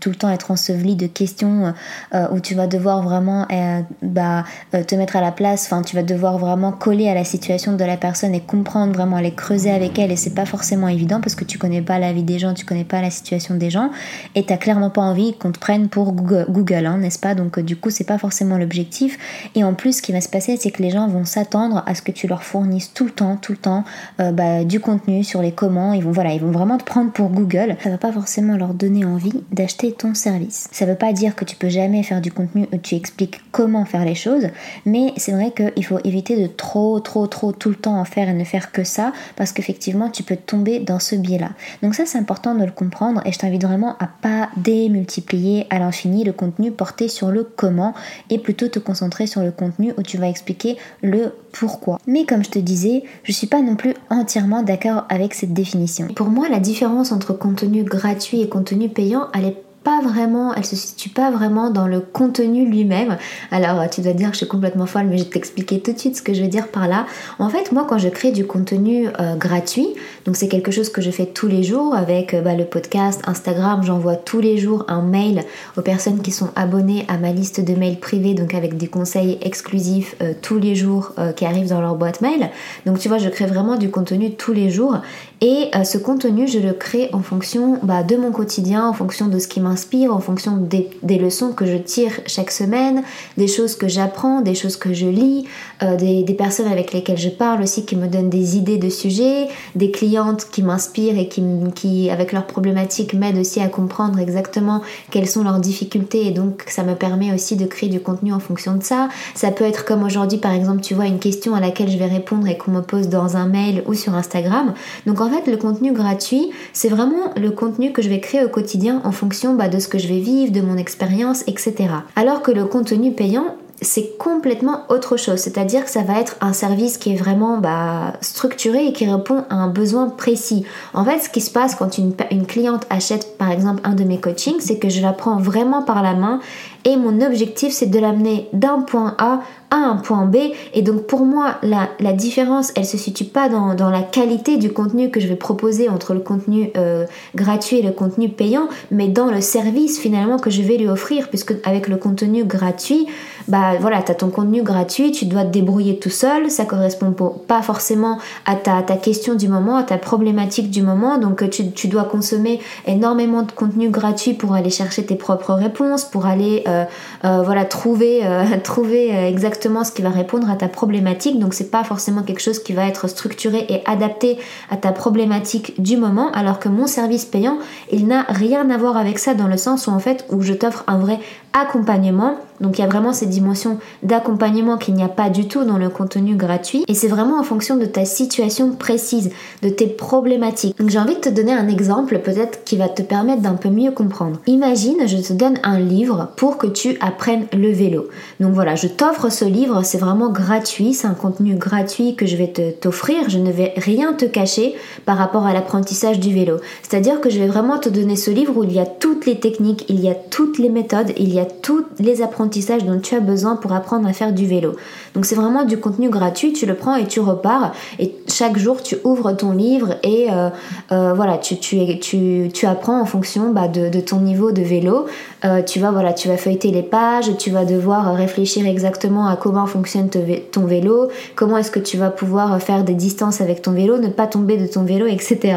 tout 0.00 0.10
le 0.10 0.14
temps 0.14 0.30
être 0.30 0.50
enseveli 0.50 0.96
de 0.96 1.06
questions 1.06 1.74
euh, 2.14 2.26
où 2.32 2.40
tu 2.40 2.54
vas 2.54 2.66
devoir 2.66 3.02
vraiment 3.02 3.46
euh, 3.50 3.80
bah, 4.02 4.44
euh, 4.74 4.82
te 4.82 4.94
mettre 4.94 5.16
à 5.16 5.20
la 5.20 5.32
place, 5.32 5.66
enfin 5.66 5.82
tu 5.82 5.96
vas 5.96 6.02
devoir 6.02 6.38
vraiment 6.38 6.72
coller 6.72 7.08
à 7.08 7.14
la 7.14 7.24
situation 7.24 7.74
de 7.74 7.84
la 7.84 7.96
personne 7.96 8.34
et 8.34 8.40
comprendre 8.40 8.92
vraiment, 8.92 9.16
aller 9.16 9.34
creuser 9.34 9.70
avec 9.70 9.98
elle. 9.98 10.10
Et 10.10 10.16
c'est 10.16 10.34
pas 10.34 10.46
forcément 10.46 10.88
évident 10.88 11.20
parce 11.20 11.34
que 11.34 11.44
tu 11.44 11.58
connais 11.58 11.82
pas 11.82 11.98
la 11.98 12.12
vie 12.12 12.22
des 12.22 12.38
gens, 12.38 12.54
tu 12.54 12.64
connais 12.64 12.84
pas 12.84 13.00
la 13.00 13.10
situation 13.10 13.54
des 13.54 13.70
gens. 13.70 13.90
Et 14.34 14.44
t'as 14.44 14.56
clairement 14.56 14.90
pas 14.90 15.02
envie 15.02 15.34
qu'on 15.36 15.52
te 15.52 15.58
prenne 15.58 15.88
pour 15.88 16.12
Google, 16.12 16.86
hein, 16.86 16.98
n'est-ce 16.98 17.18
pas? 17.18 17.34
Donc 17.34 17.60
du 17.60 17.76
coup 17.76 17.90
c'est 17.90 18.04
pas 18.04 18.18
forcément 18.18 18.58
l'objectif. 18.58 19.18
Et 19.54 19.64
en 19.64 19.74
plus 19.74 19.98
ce 19.98 20.02
qui 20.02 20.12
va 20.12 20.20
se 20.20 20.28
passer 20.28 20.56
c'est 20.56 20.70
que 20.70 20.82
les 20.82 20.90
gens 20.90 21.08
vont 21.08 21.24
s'attendre 21.24 21.82
à 21.86 21.94
ce 21.94 22.02
que 22.02 22.12
tu 22.12 22.26
leur 22.26 22.42
fournisses 22.42 22.92
tout 22.92 23.04
le 23.04 23.10
temps, 23.10 23.36
tout 23.36 23.52
le 23.52 23.58
temps 23.58 23.84
bah, 24.18 24.64
du 24.64 24.80
contenu 24.80 25.24
sur 25.24 25.42
les 25.42 25.52
comment, 25.52 25.92
ils 25.92 26.02
vont 26.02 26.12
voilà, 26.12 26.32
ils 26.32 26.40
vont 26.40 26.50
vraiment 26.50 26.78
te 26.78 26.84
prendre 26.84 27.12
pour 27.12 27.28
Google, 27.28 27.76
ça 27.82 27.90
va 27.90 27.98
pas 27.98 28.12
forcément 28.12 28.56
leur 28.56 28.74
donner 28.74 29.04
envie 29.04 29.27
d'acheter 29.52 29.92
ton 29.92 30.14
service. 30.14 30.68
Ça 30.72 30.86
veut 30.86 30.94
pas 30.94 31.12
dire 31.12 31.34
que 31.34 31.44
tu 31.44 31.56
peux 31.56 31.68
jamais 31.68 32.02
faire 32.02 32.20
du 32.20 32.32
contenu 32.32 32.66
où 32.72 32.76
tu 32.76 32.94
expliques 32.94 33.40
comment 33.52 33.84
faire 33.84 34.04
les 34.04 34.14
choses, 34.14 34.48
mais 34.84 35.12
c'est 35.16 35.32
vrai 35.32 35.52
qu'il 35.52 35.84
faut 35.84 35.98
éviter 36.04 36.40
de 36.40 36.46
trop, 36.46 37.00
trop, 37.00 37.26
trop 37.26 37.52
tout 37.52 37.68
le 37.68 37.74
temps 37.74 37.98
en 37.98 38.04
faire 38.04 38.28
et 38.28 38.34
ne 38.34 38.44
faire 38.44 38.72
que 38.72 38.84
ça, 38.84 39.12
parce 39.36 39.52
qu'effectivement 39.52 40.10
tu 40.10 40.22
peux 40.22 40.36
tomber 40.36 40.78
dans 40.80 40.98
ce 40.98 41.14
biais-là. 41.14 41.50
Donc 41.82 41.94
ça 41.94 42.06
c'est 42.06 42.18
important 42.18 42.54
de 42.54 42.64
le 42.64 42.72
comprendre 42.72 43.20
et 43.24 43.32
je 43.32 43.38
t'invite 43.38 43.64
vraiment 43.64 43.96
à 43.98 44.06
pas 44.06 44.50
démultiplier 44.56 45.66
à 45.70 45.78
l'infini 45.78 46.24
le 46.24 46.32
contenu 46.32 46.70
porté 46.70 47.08
sur 47.08 47.30
le 47.30 47.44
comment 47.44 47.94
et 48.30 48.38
plutôt 48.38 48.68
te 48.68 48.78
concentrer 48.78 49.26
sur 49.26 49.42
le 49.42 49.50
contenu 49.50 49.92
où 49.96 50.02
tu 50.02 50.18
vas 50.18 50.28
expliquer 50.28 50.76
le 51.02 51.32
pourquoi. 51.52 51.98
Mais 52.06 52.24
comme 52.24 52.44
je 52.44 52.50
te 52.50 52.58
disais, 52.58 53.02
je 53.24 53.32
suis 53.32 53.46
pas 53.46 53.62
non 53.62 53.76
plus 53.76 53.94
entièrement 54.10 54.62
d'accord 54.62 55.04
avec 55.08 55.34
cette 55.34 55.52
définition. 55.52 56.08
Pour 56.08 56.28
moi, 56.28 56.48
la 56.48 56.60
différence 56.60 57.12
entre 57.12 57.32
contenu 57.32 57.82
gratuit 57.84 58.40
et 58.40 58.48
contenu 58.48 58.88
payant, 58.88 59.17
elle 59.34 59.44
est 59.44 59.62
pas 59.84 60.00
vraiment, 60.02 60.54
elle 60.54 60.66
se 60.66 60.76
situe 60.76 61.08
pas 61.08 61.30
vraiment 61.30 61.70
dans 61.70 61.86
le 61.86 62.00
contenu 62.00 62.66
lui-même. 62.68 63.16
Alors 63.50 63.88
tu 63.88 64.00
dois 64.00 64.12
dire 64.12 64.28
que 64.28 64.34
je 64.34 64.38
suis 64.38 64.48
complètement 64.48 64.84
folle, 64.86 65.06
mais 65.06 65.16
je 65.16 65.24
vais 65.24 65.30
t'expliquer 65.30 65.80
tout 65.80 65.92
de 65.92 65.98
suite 65.98 66.16
ce 66.16 66.22
que 66.22 66.34
je 66.34 66.42
veux 66.42 66.48
dire 66.48 66.68
par 66.68 66.88
là. 66.88 67.06
En 67.38 67.48
fait, 67.48 67.72
moi 67.72 67.86
quand 67.88 67.96
je 67.96 68.08
crée 68.08 68.32
du 68.32 68.46
contenu 68.46 69.08
euh, 69.18 69.36
gratuit, 69.36 69.88
donc 70.26 70.36
c'est 70.36 70.48
quelque 70.48 70.70
chose 70.72 70.90
que 70.90 71.00
je 71.00 71.10
fais 71.10 71.26
tous 71.26 71.46
les 71.46 71.62
jours 71.62 71.94
avec 71.94 72.34
euh, 72.34 72.42
bah, 72.42 72.54
le 72.54 72.64
podcast, 72.64 73.22
Instagram, 73.26 73.82
j'envoie 73.82 74.16
tous 74.16 74.40
les 74.40 74.58
jours 74.58 74.84
un 74.88 75.00
mail 75.00 75.44
aux 75.76 75.82
personnes 75.82 76.20
qui 76.20 76.32
sont 76.32 76.50
abonnées 76.54 77.06
à 77.08 77.16
ma 77.16 77.32
liste 77.32 77.60
de 77.60 77.74
mails 77.74 77.98
privés, 77.98 78.34
donc 78.34 78.54
avec 78.54 78.76
des 78.76 78.88
conseils 78.88 79.38
exclusifs 79.40 80.16
euh, 80.20 80.34
tous 80.42 80.58
les 80.58 80.74
jours 80.74 81.12
qui 81.36 81.46
arrivent 81.46 81.68
dans 81.68 81.80
leur 81.80 81.96
boîte 81.96 82.20
mail. 82.20 82.50
Donc 82.84 82.98
tu 82.98 83.08
vois, 83.08 83.18
je 83.18 83.28
crée 83.28 83.46
vraiment 83.46 83.76
du 83.76 83.90
contenu 83.90 84.32
tous 84.32 84.52
les 84.52 84.70
jours 84.70 84.98
et 85.40 85.70
ce 85.84 85.98
contenu, 85.98 86.48
je 86.48 86.58
le 86.58 86.72
crée 86.72 87.10
en 87.12 87.20
fonction 87.20 87.78
bah, 87.82 88.02
de 88.02 88.16
mon 88.16 88.32
quotidien, 88.32 88.88
en 88.88 88.92
fonction 88.92 89.28
de 89.28 89.38
ce 89.38 89.46
qui 89.46 89.60
m'inspire 89.60 90.12
en 90.12 90.20
fonction 90.20 90.56
des, 90.56 91.18
leçons 91.18 91.52
que 91.52 91.66
je 91.66 91.76
tire 91.76 92.12
chaque 92.26 92.50
semaine, 92.50 93.02
des 93.36 93.48
choses 93.48 93.76
que 93.76 93.88
j'apprends, 93.88 94.40
des 94.40 94.54
choses 94.54 94.76
que 94.76 94.92
je 94.92 95.06
lis, 95.06 95.46
euh, 95.82 95.96
des, 95.96 96.34
personnes 96.34 96.68
avec 96.68 96.92
lesquelles 96.92 97.18
je 97.18 97.28
parle 97.28 97.62
aussi 97.62 97.84
qui 97.84 97.96
me 97.96 98.06
donnent 98.06 98.30
des 98.30 98.56
idées 98.56 98.78
de 98.78 98.88
sujets, 98.88 99.48
des 99.74 99.90
clientes 99.90 100.46
qui 100.50 100.62
m'inspirent 100.62 101.18
et 101.18 101.28
qui, 101.28 101.42
qui, 101.74 102.10
avec 102.10 102.32
leurs 102.32 102.46
problématiques, 102.46 103.14
m'aident 103.14 103.38
aussi 103.38 103.60
à 103.60 103.68
comprendre 103.68 104.18
exactement 104.18 104.82
quelles 105.10 105.28
sont 105.28 105.42
leurs 105.42 105.58
difficultés 105.58 106.26
et 106.26 106.30
donc 106.30 106.64
ça 106.68 106.82
me 106.84 106.94
permet 106.94 107.32
aussi 107.32 107.56
de 107.56 107.66
créer 107.66 107.88
du 107.88 108.00
contenu 108.00 108.32
en 108.32 108.40
fonction 108.40 108.74
de 108.76 108.82
ça. 108.82 109.08
Ça 109.34 109.50
peut 109.50 109.64
être 109.64 109.84
comme 109.84 110.04
aujourd'hui 110.04 110.38
par 110.38 110.52
exemple, 110.52 110.80
tu 110.80 110.94
vois, 110.94 111.06
une 111.06 111.18
question 111.18 111.54
à 111.54 111.60
laquelle 111.60 111.90
je 111.90 111.98
vais 111.98 112.06
répondre 112.06 112.46
et 112.46 112.56
qu'on 112.56 112.70
me 112.70 112.82
pose 112.82 113.08
dans 113.08 113.36
un 113.36 113.46
mail 113.46 113.82
ou 113.86 113.94
sur 113.94 114.14
Instagram. 114.14 114.74
Donc 115.06 115.20
fait, 115.28 115.50
le 115.50 115.56
contenu 115.56 115.92
gratuit, 115.92 116.50
c'est 116.72 116.88
vraiment 116.88 117.32
le 117.36 117.50
contenu 117.50 117.92
que 117.92 118.02
je 118.02 118.08
vais 118.08 118.20
créer 118.20 118.44
au 118.44 118.48
quotidien 118.48 119.00
en 119.04 119.12
fonction 119.12 119.54
bah, 119.54 119.68
de 119.68 119.78
ce 119.78 119.88
que 119.88 119.98
je 119.98 120.08
vais 120.08 120.20
vivre, 120.20 120.52
de 120.52 120.60
mon 120.60 120.76
expérience, 120.76 121.42
etc. 121.46 121.88
Alors 122.16 122.42
que 122.42 122.50
le 122.50 122.64
contenu 122.64 123.12
payant, 123.12 123.54
c'est 123.80 124.16
complètement 124.18 124.82
autre 124.88 125.16
chose. 125.16 125.38
C'est-à-dire 125.38 125.84
que 125.84 125.90
ça 125.90 126.02
va 126.02 126.20
être 126.20 126.36
un 126.40 126.52
service 126.52 126.98
qui 126.98 127.12
est 127.12 127.16
vraiment 127.16 127.58
bah, 127.58 128.14
structuré 128.20 128.86
et 128.86 128.92
qui 128.92 129.08
répond 129.08 129.44
à 129.50 129.54
un 129.54 129.68
besoin 129.68 130.08
précis. 130.08 130.64
En 130.94 131.04
fait, 131.04 131.20
ce 131.20 131.28
qui 131.28 131.40
se 131.40 131.50
passe 131.50 131.74
quand 131.74 131.98
une, 131.98 132.12
une 132.30 132.46
cliente 132.46 132.86
achète 132.90 133.38
par 133.38 133.50
exemple 133.50 133.80
un 133.84 133.94
de 133.94 134.04
mes 134.04 134.18
coachings, 134.18 134.60
c'est 134.60 134.78
que 134.78 134.88
je 134.88 135.00
la 135.00 135.12
prends 135.12 135.36
vraiment 135.36 135.82
par 135.82 136.02
la 136.02 136.14
main 136.14 136.40
et 136.84 136.96
mon 136.96 137.20
objectif 137.20 137.72
c'est 137.72 137.86
de 137.86 137.98
l'amener 137.98 138.48
d'un 138.52 138.80
point 138.80 139.14
A 139.18 139.40
à 139.70 139.76
un 139.76 139.96
point 139.96 140.24
B. 140.24 140.36
Et 140.72 140.82
donc 140.82 141.06
pour 141.06 141.24
moi 141.24 141.56
la, 141.62 142.12
différence 142.12 142.72
elle 142.76 142.86
se 142.86 142.96
situe 142.96 143.24
pas 143.24 143.48
dans, 143.48 143.74
dans, 143.74 143.90
la 143.90 144.02
qualité 144.02 144.56
du 144.56 144.72
contenu 144.72 145.10
que 145.10 145.20
je 145.20 145.28
vais 145.28 145.36
proposer 145.36 145.88
entre 145.88 146.14
le 146.14 146.20
contenu 146.20 146.70
euh, 146.76 147.04
gratuit 147.34 147.78
et 147.78 147.82
le 147.82 147.92
contenu 147.92 148.28
payant 148.28 148.68
mais 148.90 149.08
dans 149.08 149.30
le 149.30 149.40
service 149.40 149.98
finalement 149.98 150.38
que 150.38 150.50
je 150.50 150.62
vais 150.62 150.76
lui 150.76 150.88
offrir 150.88 151.28
puisque 151.28 151.54
avec 151.64 151.88
le 151.88 151.96
contenu 151.96 152.44
gratuit 152.44 153.06
bah 153.48 153.72
voilà 153.80 154.02
tu 154.02 154.12
as 154.12 154.14
ton 154.14 154.30
contenu 154.30 154.62
gratuit 154.62 155.12
tu 155.12 155.26
dois 155.26 155.44
te 155.44 155.50
débrouiller 155.50 155.98
tout 155.98 156.10
seul 156.10 156.50
ça 156.50 156.64
correspond 156.64 157.14
pas 157.46 157.62
forcément 157.62 158.18
à 158.46 158.54
ta, 158.54 158.82
question 158.96 159.34
du 159.34 159.48
moment 159.48 159.76
à 159.76 159.82
ta 159.82 159.98
problématique 159.98 160.70
du 160.70 160.82
moment 160.82 161.18
donc 161.18 161.48
tu, 161.50 161.70
tu 161.70 161.88
dois 161.88 162.04
consommer 162.04 162.60
énormément 162.86 163.42
de 163.42 163.52
contenu 163.52 163.88
gratuit 163.90 164.34
pour 164.34 164.54
aller 164.54 164.70
chercher 164.70 165.04
tes 165.04 165.16
propres 165.16 165.54
réponses 165.54 166.04
pour 166.04 166.26
aller 166.26 166.62
euh, 166.68 166.84
euh, 167.24 167.42
voilà 167.42 167.64
trouver 167.64 168.22
trouver 168.64 169.10
exactement 169.26 169.84
ce 169.84 169.92
qui 169.92 170.02
va 170.02 170.10
répondre 170.10 170.50
à 170.50 170.56
ta 170.56 170.68
problématique. 170.68 171.38
Donc 171.38 171.54
c'est 171.54 171.70
pas 171.70 171.84
forcément 171.84 172.22
quelque 172.22 172.40
chose 172.40 172.58
qui 172.58 172.72
va 172.72 172.86
être 172.86 173.08
structuré 173.08 173.66
et 173.68 173.82
adapté 173.86 174.38
à 174.70 174.76
ta 174.76 174.92
problématique 174.92 175.80
du 175.80 175.96
moment, 175.96 176.30
alors 176.32 176.58
que 176.58 176.68
mon 176.68 176.86
service 176.86 177.24
payant, 177.24 177.58
il 177.92 178.06
n'a 178.06 178.22
rien 178.28 178.68
à 178.70 178.76
voir 178.76 178.96
avec 178.96 179.18
ça 179.18 179.34
dans 179.34 179.46
le 179.46 179.56
sens 179.56 179.86
où 179.86 179.90
en 179.90 179.98
fait 179.98 180.24
où 180.30 180.42
je 180.42 180.52
t'offre 180.52 180.84
un 180.86 180.98
vrai 180.98 181.18
accompagnement. 181.60 182.36
Donc 182.60 182.78
il 182.78 182.82
y 182.82 182.84
a 182.84 182.88
vraiment 182.88 183.12
cette 183.12 183.30
dimension 183.30 183.78
d'accompagnement 184.02 184.78
qu'il 184.78 184.94
n'y 184.94 185.02
a 185.02 185.08
pas 185.08 185.30
du 185.30 185.46
tout 185.46 185.64
dans 185.64 185.78
le 185.78 185.88
contenu 185.88 186.34
gratuit. 186.34 186.84
Et 186.88 186.94
c'est 186.94 187.08
vraiment 187.08 187.38
en 187.38 187.44
fonction 187.44 187.76
de 187.76 187.86
ta 187.86 188.04
situation 188.04 188.72
précise, 188.72 189.30
de 189.62 189.68
tes 189.68 189.86
problématiques. 189.86 190.76
Donc 190.78 190.90
j'ai 190.90 190.98
envie 190.98 191.14
de 191.14 191.20
te 191.20 191.28
donner 191.28 191.52
un 191.52 191.68
exemple 191.68 192.18
peut-être 192.18 192.64
qui 192.64 192.76
va 192.76 192.88
te 192.88 193.02
permettre 193.02 193.42
d'un 193.42 193.54
peu 193.54 193.68
mieux 193.68 193.92
comprendre. 193.92 194.40
Imagine, 194.46 195.06
je 195.06 195.18
te 195.18 195.32
donne 195.32 195.58
un 195.62 195.78
livre 195.78 196.30
pour 196.36 196.58
que 196.58 196.66
tu 196.66 196.96
apprennes 197.00 197.46
le 197.52 197.70
vélo. 197.70 198.08
Donc 198.40 198.54
voilà, 198.54 198.74
je 198.74 198.88
t'offre 198.88 199.30
ce 199.30 199.44
livre, 199.44 199.82
c'est 199.84 199.98
vraiment 199.98 200.30
gratuit, 200.30 200.94
c'est 200.94 201.06
un 201.06 201.14
contenu 201.14 201.54
gratuit 201.54 202.16
que 202.16 202.26
je 202.26 202.36
vais 202.36 202.52
t'offrir. 202.80 203.28
Je 203.28 203.38
ne 203.38 203.52
vais 203.52 203.74
rien 203.76 204.12
te 204.12 204.24
cacher 204.24 204.74
par 205.04 205.16
rapport 205.16 205.46
à 205.46 205.52
l'apprentissage 205.52 206.18
du 206.18 206.34
vélo. 206.34 206.56
C'est-à-dire 206.82 207.20
que 207.20 207.30
je 207.30 207.38
vais 207.38 207.46
vraiment 207.46 207.78
te 207.78 207.88
donner 207.88 208.16
ce 208.16 208.30
livre 208.30 208.56
où 208.56 208.64
il 208.64 208.72
y 208.72 208.80
a 208.80 208.86
toutes 208.86 209.26
les 209.26 209.38
techniques, 209.38 209.84
il 209.88 210.00
y 210.00 210.08
a 210.08 210.14
toutes 210.14 210.58
les 210.58 210.68
méthodes, 210.68 211.12
il 211.16 211.32
y 211.32 211.38
a 211.38 211.44
tous 211.48 211.84
les 211.98 212.22
apprentissages 212.22 212.84
dont 212.84 213.00
tu 213.00 213.14
as 213.14 213.20
besoin 213.20 213.56
pour 213.56 213.72
apprendre 213.72 214.06
à 214.06 214.12
faire 214.12 214.32
du 214.32 214.46
vélo. 214.46 214.76
Donc 215.14 215.24
c'est 215.24 215.34
vraiment 215.34 215.64
du 215.64 215.78
contenu 215.78 216.10
gratuit, 216.10 216.52
tu 216.52 216.66
le 216.66 216.74
prends 216.74 216.96
et 216.96 217.06
tu 217.06 217.20
repars 217.20 217.72
et 217.98 218.14
chaque 218.28 218.58
jour 218.58 218.82
tu 218.82 218.96
ouvres 219.04 219.32
ton 219.32 219.52
livre 219.52 219.96
et 220.02 220.28
euh, 220.30 220.50
euh, 220.92 221.12
voilà, 221.14 221.38
tu, 221.38 221.58
tu, 221.58 221.98
tu, 221.98 222.50
tu, 222.52 222.66
apprends 222.66 223.00
en 223.00 223.04
fonction 223.04 223.50
bah, 223.50 223.68
de, 223.68 223.88
de, 223.88 224.00
ton 224.00 224.20
niveau 224.20 224.52
de 224.52 224.62
vélo. 224.62 225.06
Euh, 225.44 225.62
tu 225.62 225.80
vas 225.80 225.90
voilà, 225.90 226.12
tu 226.12 226.28
vas 226.28 226.36
feuilleter 226.36 226.70
les 226.70 226.82
pages, 226.82 227.36
tu 227.38 227.50
vas 227.50 227.64
devoir 227.64 228.14
réfléchir 228.14 228.66
exactement 228.66 229.26
à 229.26 229.36
comment 229.36 229.66
fonctionne 229.66 230.08
ton 230.08 230.64
vélo, 230.66 231.08
comment 231.34 231.58
est-ce 231.58 231.70
que 231.70 231.80
tu 231.80 231.96
vas 231.96 232.10
pouvoir 232.10 232.60
faire 232.60 232.84
des 232.84 232.94
distances 232.94 233.40
avec 233.40 233.62
ton 233.62 233.72
vélo, 233.72 233.98
ne 233.98 234.08
pas 234.08 234.26
tomber 234.26 234.56
de 234.56 234.66
ton 234.66 234.82
vélo, 234.82 235.06
etc. 235.06 235.56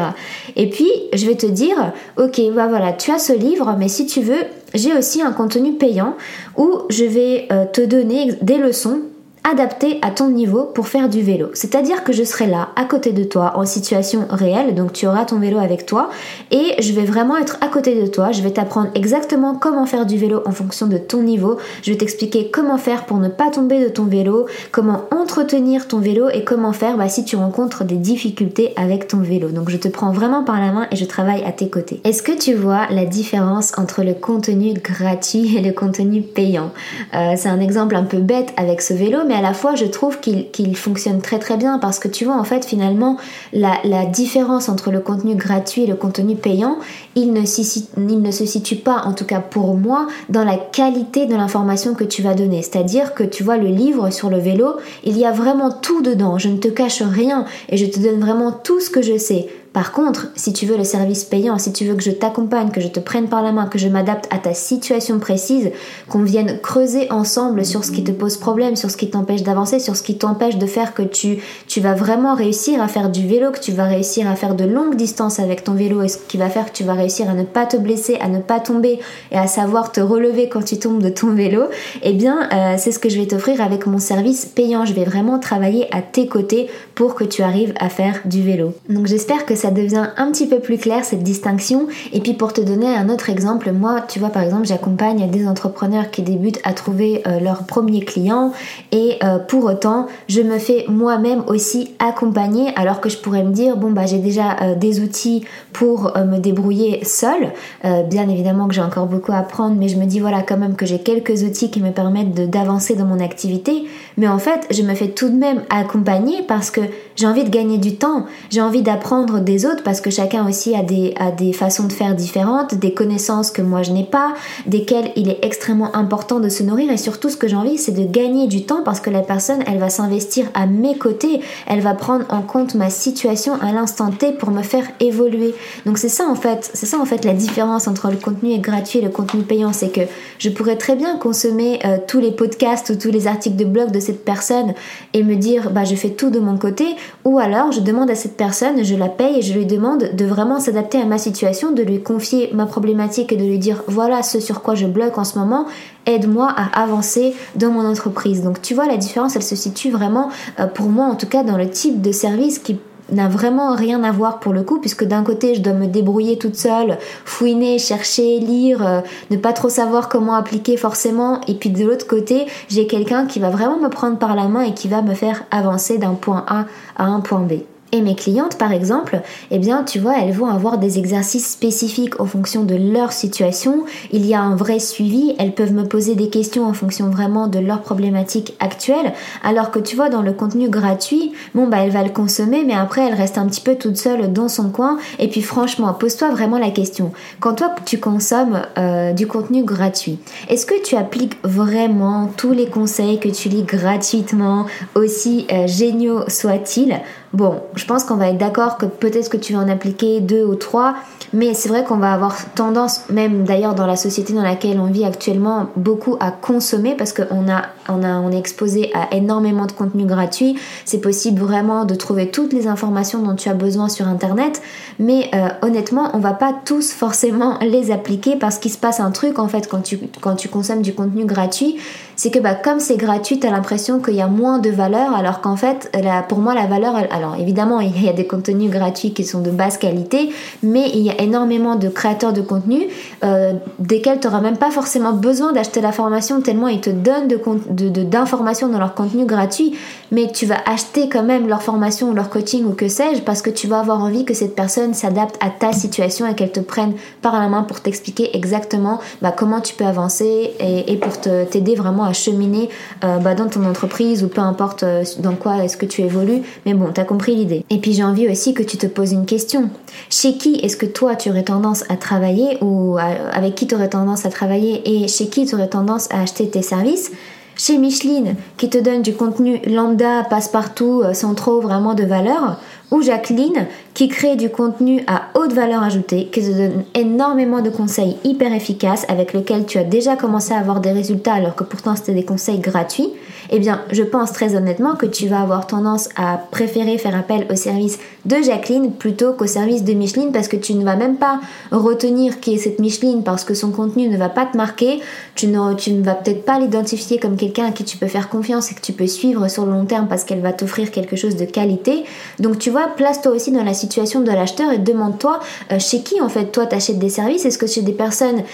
Et 0.56 0.68
puis 0.68 0.90
je 1.12 1.26
vais 1.26 1.36
te 1.36 1.46
dire, 1.46 1.92
ok, 2.16 2.40
bah 2.54 2.68
voilà, 2.68 2.92
tu 2.92 3.10
as 3.10 3.18
ce 3.18 3.32
livre, 3.32 3.74
mais 3.78 3.88
si 3.88 4.06
tu 4.06 4.20
veux, 4.20 4.44
j'ai 4.74 4.96
aussi 4.96 5.20
un 5.20 5.32
contenu 5.32 5.74
payant 5.74 6.14
où 6.56 6.82
je 6.88 7.04
vais 7.04 7.48
te 7.72 7.82
donner 7.82 8.32
des 8.40 8.56
leçons 8.56 9.00
adapté 9.44 9.98
à 10.02 10.10
ton 10.10 10.28
niveau 10.28 10.64
pour 10.64 10.88
faire 10.88 11.08
du 11.08 11.20
vélo. 11.22 11.48
C'est-à-dire 11.52 12.04
que 12.04 12.12
je 12.12 12.22
serai 12.22 12.46
là 12.46 12.68
à 12.76 12.84
côté 12.84 13.12
de 13.12 13.24
toi 13.24 13.52
en 13.56 13.64
situation 13.64 14.26
réelle, 14.30 14.74
donc 14.74 14.92
tu 14.92 15.06
auras 15.06 15.24
ton 15.24 15.38
vélo 15.38 15.58
avec 15.58 15.84
toi 15.84 16.10
et 16.50 16.74
je 16.80 16.92
vais 16.92 17.04
vraiment 17.04 17.36
être 17.36 17.58
à 17.60 17.66
côté 17.66 18.00
de 18.00 18.06
toi, 18.06 18.32
je 18.32 18.42
vais 18.42 18.52
t'apprendre 18.52 18.90
exactement 18.94 19.54
comment 19.54 19.86
faire 19.86 20.06
du 20.06 20.16
vélo 20.16 20.42
en 20.46 20.52
fonction 20.52 20.86
de 20.86 20.96
ton 20.96 21.22
niveau, 21.22 21.58
je 21.82 21.90
vais 21.90 21.98
t'expliquer 21.98 22.50
comment 22.50 22.78
faire 22.78 23.04
pour 23.04 23.18
ne 23.18 23.28
pas 23.28 23.50
tomber 23.50 23.82
de 23.82 23.88
ton 23.88 24.04
vélo, 24.04 24.46
comment 24.70 25.02
entretenir 25.10 25.88
ton 25.88 25.98
vélo 25.98 26.28
et 26.28 26.44
comment 26.44 26.72
faire 26.72 26.96
bah, 26.96 27.08
si 27.08 27.24
tu 27.24 27.36
rencontres 27.36 27.84
des 27.84 27.96
difficultés 27.96 28.72
avec 28.76 29.08
ton 29.08 29.18
vélo. 29.18 29.48
Donc 29.48 29.70
je 29.70 29.76
te 29.76 29.88
prends 29.88 30.12
vraiment 30.12 30.44
par 30.44 30.60
la 30.60 30.72
main 30.72 30.86
et 30.90 30.96
je 30.96 31.04
travaille 31.04 31.42
à 31.44 31.52
tes 31.52 31.68
côtés. 31.68 32.00
Est-ce 32.04 32.22
que 32.22 32.32
tu 32.32 32.54
vois 32.54 32.86
la 32.90 33.04
différence 33.04 33.72
entre 33.76 34.02
le 34.02 34.14
contenu 34.14 34.74
gratuit 34.74 35.56
et 35.56 35.60
le 35.60 35.72
contenu 35.72 36.22
payant? 36.22 36.70
Euh, 37.14 37.34
C'est 37.36 37.48
un 37.48 37.60
exemple 37.60 37.96
un 37.96 38.04
peu 38.04 38.18
bête 38.18 38.52
avec 38.56 38.82
ce 38.82 38.94
vélo, 38.94 39.18
à 39.32 39.40
la 39.40 39.54
fois 39.54 39.74
je 39.74 39.86
trouve 39.86 40.20
qu'il 40.20 40.76
fonctionne 40.76 41.20
très 41.20 41.38
très 41.38 41.56
bien 41.56 41.78
parce 41.78 41.98
que 41.98 42.08
tu 42.08 42.24
vois 42.24 42.36
en 42.36 42.44
fait 42.44 42.64
finalement 42.64 43.16
la, 43.52 43.80
différence 44.06 44.68
entre 44.68 44.90
le 44.90 45.00
contenu 45.00 45.34
gratuit 45.34 45.84
et 45.84 45.86
le 45.86 45.94
contenu 45.94 46.34
payant, 46.34 46.78
il 47.14 47.32
ne, 47.32 47.40
il 47.40 48.22
ne 48.22 48.30
se 48.30 48.46
situe 48.46 48.76
pas 48.76 49.02
en 49.04 49.12
tout 49.12 49.24
cas 49.24 49.40
pour 49.40 49.76
moi 49.76 50.06
dans 50.28 50.44
la 50.44 50.56
qualité 50.56 51.26
de 51.26 51.34
l'information 51.34 51.94
que 51.94 52.04
tu 52.04 52.22
vas 52.22 52.34
donner. 52.34 52.62
C'est-à-dire 52.62 53.14
que 53.14 53.22
tu 53.22 53.42
vois 53.42 53.56
le 53.56 53.68
livre 53.68 54.10
sur 54.10 54.30
le 54.30 54.38
vélo, 54.38 54.76
il 55.04 55.16
y 55.16 55.24
a 55.24 55.32
vraiment 55.32 55.70
tout 55.70 56.02
dedans, 56.02 56.38
je 56.38 56.48
ne 56.48 56.58
te 56.58 56.68
cache 56.68 57.02
rien 57.02 57.44
et 57.68 57.76
je 57.76 57.86
te 57.86 58.00
donne 58.00 58.20
vraiment 58.20 58.52
tout 58.52 58.80
ce 58.80 58.90
que 58.90 59.02
je 59.02 59.16
sais. 59.16 59.48
Par 59.72 59.92
contre, 59.92 60.28
si 60.34 60.52
tu 60.52 60.66
veux 60.66 60.76
le 60.76 60.84
service 60.84 61.24
payant, 61.24 61.58
si 61.58 61.72
tu 61.72 61.86
veux 61.86 61.94
que 61.94 62.02
je 62.02 62.10
t'accompagne, 62.10 62.70
que 62.70 62.80
je 62.80 62.88
te 62.88 63.00
prenne 63.00 63.28
par 63.28 63.42
la 63.42 63.52
main, 63.52 63.66
que 63.66 63.78
je 63.78 63.88
m'adapte 63.88 64.28
à 64.30 64.38
ta 64.38 64.52
situation 64.52 65.18
précise, 65.18 65.70
qu'on 66.10 66.22
vienne 66.22 66.58
creuser 66.62 67.10
ensemble 67.10 67.64
sur 67.64 67.84
ce 67.84 67.90
qui 67.90 68.04
te 68.04 68.10
pose 68.10 68.36
problème, 68.36 68.76
sur 68.76 68.90
ce 68.90 68.98
qui 68.98 69.08
t'empêche 69.08 69.42
d'avancer, 69.42 69.78
sur 69.78 69.96
ce 69.96 70.02
qui 70.02 70.18
t'empêche 70.18 70.58
de 70.58 70.66
faire 70.66 70.92
que 70.92 71.02
tu, 71.02 71.38
vas 71.80 71.94
vraiment 71.94 72.34
réussir 72.34 72.82
à 72.82 72.88
faire 72.88 73.10
du 73.10 73.26
vélo, 73.26 73.50
que 73.50 73.60
tu 73.60 73.72
vas 73.72 73.86
réussir 73.86 74.30
à 74.30 74.36
faire 74.36 74.54
de 74.54 74.64
longues 74.64 74.96
distances 74.96 75.40
avec 75.40 75.64
ton 75.64 75.72
vélo 75.72 76.02
et 76.02 76.08
ce 76.08 76.18
qui 76.18 76.36
va 76.36 76.50
faire 76.50 76.66
que 76.66 76.76
tu 76.76 76.84
vas 76.84 76.94
réussir 76.94 77.30
à 77.30 77.34
ne 77.34 77.44
pas 77.44 77.64
te 77.64 77.76
blesser, 77.78 78.18
à 78.20 78.28
ne 78.28 78.40
pas 78.40 78.60
tomber 78.60 79.00
et 79.30 79.38
à 79.38 79.46
savoir 79.46 79.90
te 79.90 80.00
relever 80.00 80.50
quand 80.50 80.64
tu 80.64 80.78
tombes 80.78 81.02
de 81.02 81.08
ton 81.08 81.34
vélo, 81.34 81.62
eh 82.02 82.12
bien, 82.12 82.48
euh, 82.52 82.74
c'est 82.76 82.92
ce 82.92 82.98
que 82.98 83.08
je 83.08 83.18
vais 83.18 83.26
t'offrir 83.26 83.60
avec 83.62 83.86
mon 83.86 83.98
service 83.98 84.44
payant. 84.44 84.84
Je 84.84 84.92
vais 84.92 85.04
vraiment 85.04 85.38
travailler 85.38 85.88
à 85.94 86.02
tes 86.02 86.26
côtés 86.26 86.68
pour 86.94 87.14
que 87.14 87.24
tu 87.24 87.42
arrives 87.42 87.72
à 87.80 87.88
faire 87.88 88.20
du 88.26 88.42
vélo. 88.42 88.74
Donc 88.90 89.06
j'espère 89.06 89.46
que 89.46 89.54
devient 89.70 90.08
un 90.16 90.30
petit 90.30 90.46
peu 90.46 90.60
plus 90.60 90.78
clair 90.78 91.04
cette 91.04 91.22
distinction. 91.22 91.86
Et 92.12 92.20
puis 92.20 92.34
pour 92.34 92.52
te 92.52 92.60
donner 92.60 92.94
un 92.94 93.08
autre 93.08 93.30
exemple, 93.30 93.70
moi, 93.72 94.00
tu 94.06 94.18
vois, 94.18 94.30
par 94.30 94.42
exemple, 94.42 94.66
j'accompagne 94.66 95.30
des 95.30 95.46
entrepreneurs 95.46 96.10
qui 96.10 96.22
débutent 96.22 96.60
à 96.64 96.72
trouver 96.72 97.22
euh, 97.26 97.40
leur 97.40 97.64
premier 97.64 98.00
client 98.00 98.52
et 98.90 99.18
euh, 99.22 99.38
pour 99.38 99.64
autant, 99.64 100.06
je 100.28 100.40
me 100.40 100.58
fais 100.58 100.84
moi-même 100.88 101.42
aussi 101.46 101.94
accompagner 101.98 102.72
alors 102.76 103.00
que 103.00 103.08
je 103.08 103.18
pourrais 103.18 103.44
me 103.44 103.52
dire, 103.52 103.76
bon, 103.76 103.90
bah 103.90 104.06
j'ai 104.06 104.18
déjà 104.18 104.56
euh, 104.62 104.74
des 104.74 105.00
outils 105.00 105.44
pour 105.72 106.12
me 106.16 106.38
débrouiller 106.38 107.02
seule. 107.04 107.52
bien 107.82 108.28
évidemment 108.28 108.68
que 108.68 108.74
j'ai 108.74 108.82
encore 108.82 109.06
beaucoup 109.06 109.32
à 109.32 109.36
apprendre, 109.36 109.74
mais 109.78 109.88
je 109.88 109.96
me 109.96 110.04
dis, 110.04 110.20
voilà, 110.20 110.42
quand 110.42 110.58
même 110.58 110.76
que 110.76 110.84
j'ai 110.84 110.98
quelques 110.98 111.42
outils 111.42 111.70
qui 111.70 111.80
me 111.80 111.90
permettent 111.90 112.50
d'avancer 112.50 112.94
dans 112.94 113.06
mon 113.06 113.20
activité. 113.20 113.84
Mais 114.18 114.28
en 114.28 114.38
fait, 114.38 114.66
je 114.70 114.82
me 114.82 114.94
fais 114.94 115.08
tout 115.08 115.28
de 115.28 115.36
même 115.36 115.62
accompagner 115.70 116.42
parce 116.46 116.70
que 116.70 116.82
j'ai 117.16 117.26
envie 117.26 117.44
de 117.44 117.50
gagner 117.50 117.78
du 117.78 117.96
temps, 117.96 118.26
j'ai 118.50 118.60
envie 118.60 118.82
d'apprendre 118.82 119.40
des 119.40 119.51
autres 119.66 119.82
parce 119.82 120.00
que 120.00 120.10
chacun 120.10 120.48
aussi 120.48 120.74
a 120.74 120.82
des, 120.82 121.14
a 121.18 121.30
des 121.30 121.52
façons 121.52 121.84
de 121.84 121.92
faire 121.92 122.14
différentes, 122.14 122.74
des 122.74 122.92
connaissances 122.92 123.50
que 123.50 123.62
moi 123.62 123.82
je 123.82 123.92
n'ai 123.92 124.04
pas, 124.04 124.34
desquelles 124.66 125.10
il 125.16 125.28
est 125.28 125.38
extrêmement 125.42 125.94
important 125.96 126.40
de 126.40 126.48
se 126.48 126.62
nourrir. 126.62 126.90
Et 126.90 126.96
surtout 126.96 127.28
ce 127.28 127.36
que 127.36 127.48
j'ai 127.48 127.56
envie 127.56 127.78
c'est 127.78 127.92
de 127.92 128.04
gagner 128.04 128.46
du 128.46 128.64
temps 128.64 128.82
parce 128.84 129.00
que 129.00 129.10
la 129.10 129.22
personne 129.22 129.62
elle 129.66 129.78
va 129.78 129.90
s'investir 129.90 130.46
à 130.54 130.66
mes 130.66 130.96
côtés, 130.96 131.40
elle 131.66 131.80
va 131.80 131.94
prendre 131.94 132.24
en 132.28 132.42
compte 132.42 132.74
ma 132.74 132.90
situation 132.90 133.54
à 133.60 133.72
l'instant 133.72 134.10
T 134.10 134.32
pour 134.32 134.50
me 134.50 134.62
faire 134.62 134.84
évoluer. 135.00 135.54
Donc 135.86 135.98
c'est 135.98 136.08
ça 136.08 136.26
en 136.28 136.34
fait, 136.34 136.70
c'est 136.74 136.86
ça 136.86 136.98
en 136.98 137.04
fait 137.04 137.24
la 137.24 137.34
différence 137.34 137.88
entre 137.88 138.10
le 138.10 138.16
contenu 138.16 138.58
gratuit 138.58 138.98
et 138.98 139.02
le 139.02 139.10
contenu 139.10 139.42
payant, 139.42 139.72
c'est 139.72 139.90
que 139.90 140.02
je 140.38 140.48
pourrais 140.50 140.76
très 140.76 140.96
bien 140.96 141.16
consommer 141.16 141.78
euh, 141.84 141.98
tous 142.06 142.20
les 142.20 142.32
podcasts 142.32 142.90
ou 142.90 142.96
tous 142.96 143.10
les 143.10 143.26
articles 143.26 143.56
de 143.56 143.64
blog 143.64 143.90
de 143.90 144.00
cette 144.00 144.24
personne 144.24 144.74
et 145.12 145.22
me 145.22 145.36
dire 145.36 145.70
bah 145.70 145.84
je 145.84 145.94
fais 145.94 146.10
tout 146.10 146.30
de 146.30 146.40
mon 146.40 146.56
côté. 146.56 146.84
Ou 147.24 147.38
alors 147.38 147.72
je 147.72 147.80
demande 147.80 148.10
à 148.10 148.14
cette 148.14 148.36
personne, 148.36 148.84
je 148.84 148.94
la 148.94 149.08
paye 149.08 149.41
je 149.42 149.52
lui 149.52 149.66
demande 149.66 150.10
de 150.14 150.24
vraiment 150.24 150.60
s'adapter 150.60 151.00
à 151.00 151.04
ma 151.04 151.18
situation, 151.18 151.72
de 151.72 151.82
lui 151.82 152.02
confier 152.02 152.50
ma 152.52 152.66
problématique 152.66 153.32
et 153.32 153.36
de 153.36 153.44
lui 153.44 153.58
dire 153.58 153.82
voilà 153.86 154.22
ce 154.22 154.40
sur 154.40 154.62
quoi 154.62 154.74
je 154.74 154.86
bloque 154.86 155.18
en 155.18 155.24
ce 155.24 155.38
moment, 155.38 155.66
aide-moi 156.06 156.48
à 156.56 156.82
avancer 156.82 157.34
dans 157.56 157.70
mon 157.70 157.86
entreprise. 157.86 158.42
Donc 158.42 158.62
tu 158.62 158.74
vois 158.74 158.86
la 158.86 158.96
différence, 158.96 159.36
elle 159.36 159.42
se 159.42 159.56
situe 159.56 159.90
vraiment 159.90 160.30
euh, 160.60 160.66
pour 160.66 160.86
moi 160.86 161.06
en 161.06 161.14
tout 161.14 161.26
cas 161.26 161.42
dans 161.42 161.56
le 161.56 161.68
type 161.68 162.00
de 162.00 162.12
service 162.12 162.58
qui 162.58 162.78
n'a 163.10 163.28
vraiment 163.28 163.74
rien 163.74 164.02
à 164.04 164.12
voir 164.12 164.40
pour 164.40 164.52
le 164.52 164.62
coup, 164.62 164.78
puisque 164.78 165.04
d'un 165.04 165.22
côté, 165.22 165.54
je 165.54 165.60
dois 165.60 165.74
me 165.74 165.86
débrouiller 165.86 166.38
toute 166.38 166.56
seule, 166.56 166.98
fouiner, 167.24 167.78
chercher, 167.78 168.38
lire, 168.38 168.86
euh, 168.86 169.00
ne 169.30 169.36
pas 169.36 169.52
trop 169.52 169.68
savoir 169.68 170.08
comment 170.08 170.34
appliquer 170.34 170.76
forcément, 170.76 171.40
et 171.46 171.54
puis 171.54 171.70
de 171.70 171.84
l'autre 171.84 172.06
côté, 172.06 172.46
j'ai 172.68 172.86
quelqu'un 172.86 173.26
qui 173.26 173.38
va 173.38 173.50
vraiment 173.50 173.78
me 173.78 173.88
prendre 173.88 174.18
par 174.18 174.34
la 174.34 174.48
main 174.48 174.62
et 174.62 174.74
qui 174.74 174.88
va 174.88 175.02
me 175.02 175.14
faire 175.14 175.44
avancer 175.50 175.98
d'un 175.98 176.14
point 176.14 176.44
A 176.48 176.66
à 176.96 177.04
un 177.04 177.20
point 177.20 177.40
B. 177.40 177.52
Et 177.94 178.00
mes 178.00 178.14
clientes, 178.14 178.56
par 178.56 178.72
exemple, 178.72 179.20
eh 179.50 179.58
bien, 179.58 179.84
tu 179.84 179.98
vois, 179.98 180.14
elles 180.18 180.32
vont 180.32 180.46
avoir 180.46 180.78
des 180.78 180.98
exercices 180.98 181.46
spécifiques 181.46 182.18
en 182.22 182.24
fonction 182.24 182.64
de 182.64 182.74
leur 182.74 183.12
situation. 183.12 183.84
Il 184.12 184.24
y 184.24 184.32
a 184.32 184.40
un 184.40 184.56
vrai 184.56 184.78
suivi. 184.78 185.34
Elles 185.38 185.52
peuvent 185.52 185.74
me 185.74 185.84
poser 185.84 186.14
des 186.14 186.30
questions 186.30 186.64
en 186.64 186.72
fonction 186.72 187.10
vraiment 187.10 187.48
de 187.48 187.58
leur 187.58 187.82
problématique 187.82 188.54
actuelle. 188.60 189.12
Alors 189.44 189.70
que 189.70 189.78
tu 189.78 189.94
vois, 189.94 190.08
dans 190.08 190.22
le 190.22 190.32
contenu 190.32 190.70
gratuit, 190.70 191.32
bon, 191.54 191.68
bah, 191.68 191.80
elle 191.82 191.90
va 191.90 192.02
le 192.02 192.08
consommer, 192.08 192.64
mais 192.64 192.72
après, 192.72 193.06
elle 193.06 193.12
reste 193.12 193.36
un 193.36 193.44
petit 193.46 193.60
peu 193.60 193.74
toute 193.74 193.98
seule 193.98 194.32
dans 194.32 194.48
son 194.48 194.70
coin. 194.70 194.96
Et 195.18 195.28
puis, 195.28 195.42
franchement, 195.42 195.92
pose-toi 195.92 196.30
vraiment 196.30 196.58
la 196.58 196.70
question. 196.70 197.12
Quand 197.40 197.56
toi, 197.56 197.74
tu 197.84 198.00
consommes 198.00 198.62
euh, 198.78 199.12
du 199.12 199.26
contenu 199.26 199.64
gratuit, 199.64 200.18
est-ce 200.48 200.64
que 200.64 200.82
tu 200.82 200.96
appliques 200.96 201.36
vraiment 201.44 202.30
tous 202.38 202.52
les 202.52 202.68
conseils 202.68 203.20
que 203.20 203.28
tu 203.28 203.50
lis 203.50 203.64
gratuitement, 203.64 204.64
aussi 204.94 205.46
euh, 205.52 205.66
géniaux 205.66 206.22
soient-ils? 206.28 207.02
Bon, 207.32 207.62
pense 207.86 208.04
qu'on 208.04 208.16
va 208.16 208.28
être 208.28 208.38
d'accord 208.38 208.76
que 208.76 208.86
peut-être 208.86 209.28
que 209.28 209.36
tu 209.36 209.54
vas 209.54 209.60
en 209.60 209.68
appliquer 209.68 210.20
deux 210.20 210.44
ou 210.44 210.54
trois, 210.54 210.94
mais 211.32 211.54
c'est 211.54 211.68
vrai 211.68 211.84
qu'on 211.84 211.96
va 211.96 212.12
avoir 212.12 212.52
tendance, 212.54 213.02
même 213.08 213.44
d'ailleurs 213.44 213.74
dans 213.74 213.86
la 213.86 213.96
société 213.96 214.32
dans 214.34 214.42
laquelle 214.42 214.78
on 214.78 214.86
vit 214.86 215.04
actuellement, 215.04 215.68
beaucoup 215.76 216.16
à 216.20 216.30
consommer 216.30 216.94
parce 216.94 217.12
qu'on 217.12 217.48
a, 217.50 218.30
est 218.30 218.38
exposé 218.38 218.90
à 218.94 219.14
énormément 219.14 219.66
de 219.66 219.72
contenu 219.72 220.04
gratuit. 220.04 220.58
C'est 220.84 221.00
possible 221.00 221.40
vraiment 221.40 221.84
de 221.84 221.94
trouver 221.94 222.30
toutes 222.30 222.52
les 222.52 222.66
informations 222.66 223.22
dont 223.22 223.34
tu 223.34 223.48
as 223.48 223.54
besoin 223.54 223.88
sur 223.88 224.06
Internet, 224.08 224.60
mais 224.98 225.30
euh, 225.34 225.48
honnêtement, 225.62 226.10
on 226.14 226.18
va 226.18 226.32
pas 226.32 226.54
tous 226.64 226.92
forcément 226.92 227.58
les 227.60 227.90
appliquer 227.90 228.36
parce 228.36 228.58
qu'il 228.58 228.70
se 228.70 228.78
passe 228.78 229.00
un 229.00 229.10
truc 229.10 229.38
en 229.38 229.48
fait 229.48 229.68
quand 229.68 230.36
tu 230.36 230.48
consommes 230.48 230.82
du 230.82 230.94
contenu 230.94 231.24
gratuit, 231.24 231.78
c'est 232.22 232.30
que 232.30 232.38
bah, 232.38 232.54
comme 232.54 232.78
c'est 232.78 232.98
gratuit, 232.98 233.40
tu 233.40 233.48
as 233.48 233.50
l'impression 233.50 233.98
qu'il 233.98 234.14
y 234.14 234.20
a 234.20 234.28
moins 234.28 234.60
de 234.60 234.70
valeur, 234.70 235.12
alors 235.12 235.40
qu'en 235.40 235.56
fait, 235.56 235.90
pour 236.28 236.38
moi, 236.38 236.54
la 236.54 236.66
valeur, 236.66 236.94
alors 237.10 237.34
évidemment, 237.34 237.80
il 237.80 238.00
y 238.00 238.08
a 238.08 238.12
des 238.12 238.28
contenus 238.28 238.70
gratuits 238.70 239.12
qui 239.12 239.24
sont 239.24 239.40
de 239.40 239.50
basse 239.50 239.76
qualité, 239.76 240.30
mais 240.62 240.88
il 240.94 241.00
y 241.00 241.10
a 241.10 241.20
énormément 241.20 241.74
de 241.74 241.88
créateurs 241.88 242.32
de 242.32 242.40
contenu 242.40 242.86
euh, 243.24 243.54
desquels 243.80 244.20
tu 244.20 244.28
n'auras 244.28 244.40
même 244.40 244.56
pas 244.56 244.70
forcément 244.70 245.12
besoin 245.12 245.52
d'acheter 245.52 245.80
la 245.80 245.90
formation, 245.90 246.40
tellement 246.42 246.68
ils 246.68 246.80
te 246.80 246.90
donnent 246.90 247.26
d'informations 247.26 248.68
de, 248.68 248.72
dans 248.74 248.78
leur 248.78 248.94
contenu 248.94 249.26
gratuit, 249.26 249.76
mais 250.12 250.30
tu 250.30 250.46
vas 250.46 250.58
acheter 250.64 251.08
quand 251.08 251.24
même 251.24 251.48
leur 251.48 251.64
formation 251.64 252.10
ou 252.10 252.14
leur 252.14 252.30
coaching 252.30 252.64
ou 252.66 252.70
que 252.70 252.86
sais-je, 252.86 253.22
parce 253.22 253.42
que 253.42 253.50
tu 253.50 253.66
vas 253.66 253.80
avoir 253.80 254.00
envie 254.00 254.24
que 254.24 254.34
cette 254.34 254.54
personne 254.54 254.94
s'adapte 254.94 255.36
à 255.40 255.50
ta 255.50 255.72
situation 255.72 256.28
et 256.28 256.36
qu'elle 256.36 256.52
te 256.52 256.60
prenne 256.60 256.92
par 257.20 257.40
la 257.40 257.48
main 257.48 257.64
pour 257.64 257.80
t'expliquer 257.80 258.36
exactement 258.36 259.00
bah, 259.22 259.34
comment 259.36 259.60
tu 259.60 259.74
peux 259.74 259.86
avancer 259.86 260.52
et, 260.60 260.96
pour 260.98 261.18
t'aider 261.18 261.74
vraiment 261.74 262.04
à 262.04 262.11
cheminer 262.12 262.68
euh, 263.04 263.18
bah, 263.18 263.34
dans 263.34 263.48
ton 263.48 263.64
entreprise 263.64 264.24
ou 264.24 264.28
peu 264.28 264.40
importe 264.40 264.82
euh, 264.82 265.04
dans 265.18 265.34
quoi 265.34 265.64
est-ce 265.64 265.76
que 265.76 265.86
tu 265.86 266.02
évolues. 266.02 266.42
Mais 266.66 266.74
bon, 266.74 266.92
tu 266.92 267.00
as 267.00 267.04
compris 267.04 267.34
l'idée. 267.34 267.64
Et 267.70 267.78
puis 267.78 267.92
j'ai 267.92 268.04
envie 268.04 268.28
aussi 268.28 268.54
que 268.54 268.62
tu 268.62 268.76
te 268.76 268.86
poses 268.86 269.12
une 269.12 269.26
question. 269.26 269.70
Chez 270.10 270.36
qui 270.36 270.56
est-ce 270.56 270.76
que 270.76 270.86
toi 270.86 271.16
tu 271.16 271.30
aurais 271.30 271.44
tendance 271.44 271.84
à 271.88 271.96
travailler 271.96 272.58
ou 272.60 272.98
avec 272.98 273.54
qui 273.54 273.66
tu 273.66 273.74
aurais 273.74 273.88
tendance 273.88 274.26
à 274.26 274.30
travailler 274.30 274.82
et 274.84 275.08
chez 275.08 275.28
qui 275.28 275.46
tu 275.46 275.54
aurais 275.54 275.68
tendance 275.68 276.08
à 276.10 276.22
acheter 276.22 276.48
tes 276.48 276.62
services? 276.62 277.10
Chez 277.56 277.78
Micheline, 277.78 278.36
qui 278.56 278.68
te 278.70 278.78
donne 278.78 279.02
du 279.02 279.14
contenu 279.14 279.60
lambda, 279.66 280.24
passe-partout, 280.24 281.02
euh, 281.04 281.14
sans 281.14 281.34
trop 281.34 281.60
vraiment 281.60 281.94
de 281.94 282.04
valeur, 282.04 282.58
ou 282.90 283.02
Jacqueline, 283.02 283.66
qui 283.94 284.08
crée 284.08 284.36
du 284.36 284.50
contenu 284.50 285.02
à 285.06 285.22
haute 285.34 285.52
valeur 285.52 285.82
ajoutée, 285.82 286.28
qui 286.32 286.42
te 286.42 286.50
donne 286.50 286.84
énormément 286.94 287.62
de 287.62 287.70
conseils 287.70 288.16
hyper 288.22 288.52
efficaces 288.52 289.06
avec 289.08 289.32
lesquels 289.32 289.64
tu 289.66 289.78
as 289.78 289.84
déjà 289.84 290.16
commencé 290.16 290.52
à 290.52 290.58
avoir 290.58 290.80
des 290.80 290.92
résultats 290.92 291.34
alors 291.34 291.54
que 291.54 291.64
pourtant 291.64 291.96
c'était 291.96 292.12
des 292.12 292.24
conseils 292.24 292.58
gratuits, 292.58 293.08
eh 293.54 293.58
bien, 293.58 293.82
je 293.92 294.02
pense 294.02 294.32
très 294.32 294.56
honnêtement 294.56 294.96
que 294.96 295.04
tu 295.04 295.28
vas 295.28 295.42
avoir 295.42 295.66
tendance 295.66 296.08
à 296.16 296.38
préférer 296.50 296.96
faire 296.96 297.14
appel 297.14 297.46
au 297.50 297.54
service 297.54 297.98
de 298.24 298.36
Jacqueline 298.36 298.92
plutôt 298.92 299.34
qu'au 299.34 299.46
service 299.46 299.84
de 299.84 299.92
Micheline 299.92 300.32
parce 300.32 300.48
que 300.48 300.56
tu 300.56 300.72
ne 300.72 300.82
vas 300.82 300.96
même 300.96 301.16
pas 301.16 301.38
retenir 301.70 302.40
qui 302.40 302.54
est 302.54 302.56
cette 302.56 302.78
Micheline 302.78 303.22
parce 303.22 303.44
que 303.44 303.52
son 303.52 303.70
contenu 303.70 304.08
ne 304.08 304.16
va 304.16 304.30
pas 304.30 304.46
te 304.46 304.56
marquer, 304.56 305.00
tu 305.34 305.48
ne, 305.48 306.02
vas 306.02 306.14
peut-être 306.14 306.46
pas 306.46 306.58
l'identifier 306.58 307.18
comme 307.18 307.36
quelqu'un 307.36 307.66
à 307.66 307.72
qui 307.72 307.84
tu 307.84 307.98
peux 307.98 308.06
faire 308.06 308.30
confiance 308.30 308.72
et 308.72 308.74
que 308.74 308.80
tu 308.80 308.94
peux 308.94 309.06
suivre 309.06 309.46
sur 309.48 309.66
le 309.66 309.72
long 309.72 309.84
terme 309.84 310.08
parce 310.08 310.24
qu'elle 310.24 310.40
va 310.40 310.54
t'offrir 310.54 310.90
quelque 310.90 311.16
chose 311.16 311.36
de 311.36 311.44
qualité. 311.44 312.04
Donc 312.38 312.58
tu 312.58 312.70
vois, 312.70 312.88
place-toi 312.96 313.32
aussi 313.32 313.52
dans 313.52 313.64
la 313.64 313.74
situation 313.74 314.20
de 314.20 314.30
l'acheteur 314.30 314.72
et 314.72 314.78
demande-toi 314.78 315.40
euh, 315.72 315.78
chez 315.78 316.02
qui 316.02 316.22
en 316.22 316.30
fait 316.30 316.46
toi 316.46 316.64
t'achètes 316.64 316.98
des 316.98 317.10
services? 317.10 317.44
Est-ce 317.44 317.58
que 317.58 317.66
chez 317.66 317.82
des 317.82 317.92
personnes, 317.92 318.44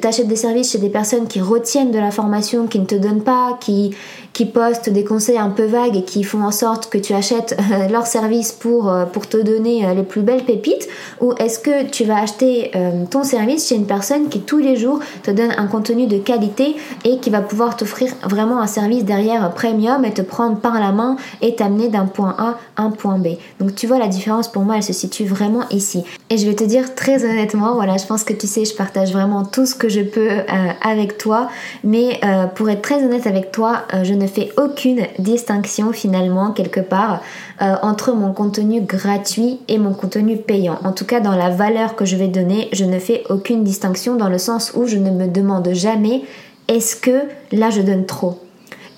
t'achètes 0.00 0.28
des 0.28 0.36
services 0.36 0.72
chez 0.72 0.78
des 0.78 0.88
personnes 0.88 1.26
qui 1.26 1.42
retiennent 1.42 1.90
de 1.90 1.98
la 1.98 2.10
formation, 2.10 2.66
qui 2.66 2.78
ne 2.78 2.86
te 2.86 2.94
donnent 2.94 3.22
pas, 3.22 3.58
qui, 3.60 3.94
qui 4.32 4.46
postent 4.46 4.90
des 4.90 5.04
conseils 5.04 5.38
un 5.38 5.50
peu 5.50 5.64
vagues 5.64 5.96
et 5.96 6.04
qui 6.04 6.22
font 6.24 6.42
en 6.42 6.50
sorte 6.50 6.88
que 6.90 6.98
tu 6.98 7.12
achètes 7.14 7.56
euh, 7.58 7.88
leur 7.90 8.06
service 8.06 8.52
pour, 8.52 8.90
euh, 8.90 9.04
pour 9.04 9.28
te 9.28 9.36
donner 9.36 9.86
les 9.94 10.02
plus 10.02 10.22
belles 10.22 10.44
pépites. 10.44 10.88
Ou 11.20 11.32
est-ce 11.38 11.58
que 11.58 11.84
tu 11.90 12.04
vas 12.04 12.20
acheter 12.22 12.72
ton 13.10 13.24
service 13.24 13.68
chez 13.68 13.74
une 13.74 13.86
personne 13.86 14.28
qui 14.28 14.40
tous 14.40 14.58
les 14.58 14.76
jours 14.76 15.00
te 15.22 15.30
donne 15.30 15.52
un 15.56 15.66
contenu 15.66 16.06
de 16.06 16.18
qualité 16.18 16.76
et 17.04 17.18
qui 17.18 17.30
va 17.30 17.40
pouvoir 17.40 17.76
t'offrir 17.76 18.12
vraiment 18.22 18.60
un 18.60 18.66
service 18.66 19.04
derrière 19.04 19.52
premium 19.52 20.04
et 20.04 20.12
te 20.12 20.22
prendre 20.22 20.58
par 20.58 20.80
la 20.80 20.92
main 20.92 21.16
et 21.42 21.54
t'amener 21.54 21.88
d'un 21.88 22.06
point 22.06 22.34
A 22.38 22.58
à 22.76 22.82
un 22.82 22.90
point 22.90 23.18
B. 23.18 23.28
Donc 23.58 23.74
tu 23.74 23.86
vois 23.86 23.98
la 23.98 24.08
différence 24.08 24.48
pour 24.48 24.62
moi 24.62 24.76
elle 24.76 24.82
se 24.82 24.92
situe 24.92 25.24
vraiment 25.24 25.68
ici. 25.70 26.04
Et 26.28 26.38
je 26.38 26.46
vais 26.46 26.54
te 26.54 26.64
dire 26.64 26.94
très 26.94 27.24
honnêtement, 27.24 27.74
voilà, 27.74 27.96
je 27.96 28.06
pense 28.06 28.24
que 28.24 28.32
tu 28.32 28.46
sais, 28.46 28.64
je 28.64 28.74
partage 28.74 29.12
vraiment 29.12 29.44
tout 29.44 29.66
ce 29.66 29.74
que 29.74 29.88
je 29.88 30.00
peux 30.00 30.30
euh, 30.30 30.44
avec 30.82 31.18
toi, 31.18 31.48
mais 31.84 32.20
euh, 32.24 32.46
pour 32.46 32.70
être 32.70 32.82
très 32.82 33.02
honnête 33.02 33.26
avec 33.26 33.50
toi, 33.50 33.82
euh, 33.94 34.04
je 34.04 34.14
ne 34.14 34.19
fais 34.26 34.50
aucune 34.56 35.06
distinction 35.18 35.92
finalement 35.92 36.52
quelque 36.52 36.80
part 36.80 37.20
entre 37.60 38.12
mon 38.12 38.32
contenu 38.32 38.80
gratuit 38.80 39.60
et 39.68 39.78
mon 39.78 39.92
contenu 39.92 40.36
payant. 40.36 40.78
En 40.84 40.92
tout 40.92 41.04
cas, 41.04 41.20
dans 41.20 41.36
la 41.36 41.50
valeur 41.50 41.96
que 41.96 42.04
je 42.04 42.16
vais 42.16 42.28
donner, 42.28 42.68
je 42.72 42.84
ne 42.84 42.98
fais 42.98 43.24
aucune 43.28 43.64
distinction 43.64 44.16
dans 44.16 44.28
le 44.28 44.38
sens 44.38 44.72
où 44.74 44.86
je 44.86 44.96
ne 44.96 45.10
me 45.10 45.28
demande 45.28 45.70
jamais 45.72 46.22
est-ce 46.68 46.96
que 46.96 47.22
là 47.52 47.70
je 47.70 47.82
donne 47.82 48.06
trop? 48.06 48.38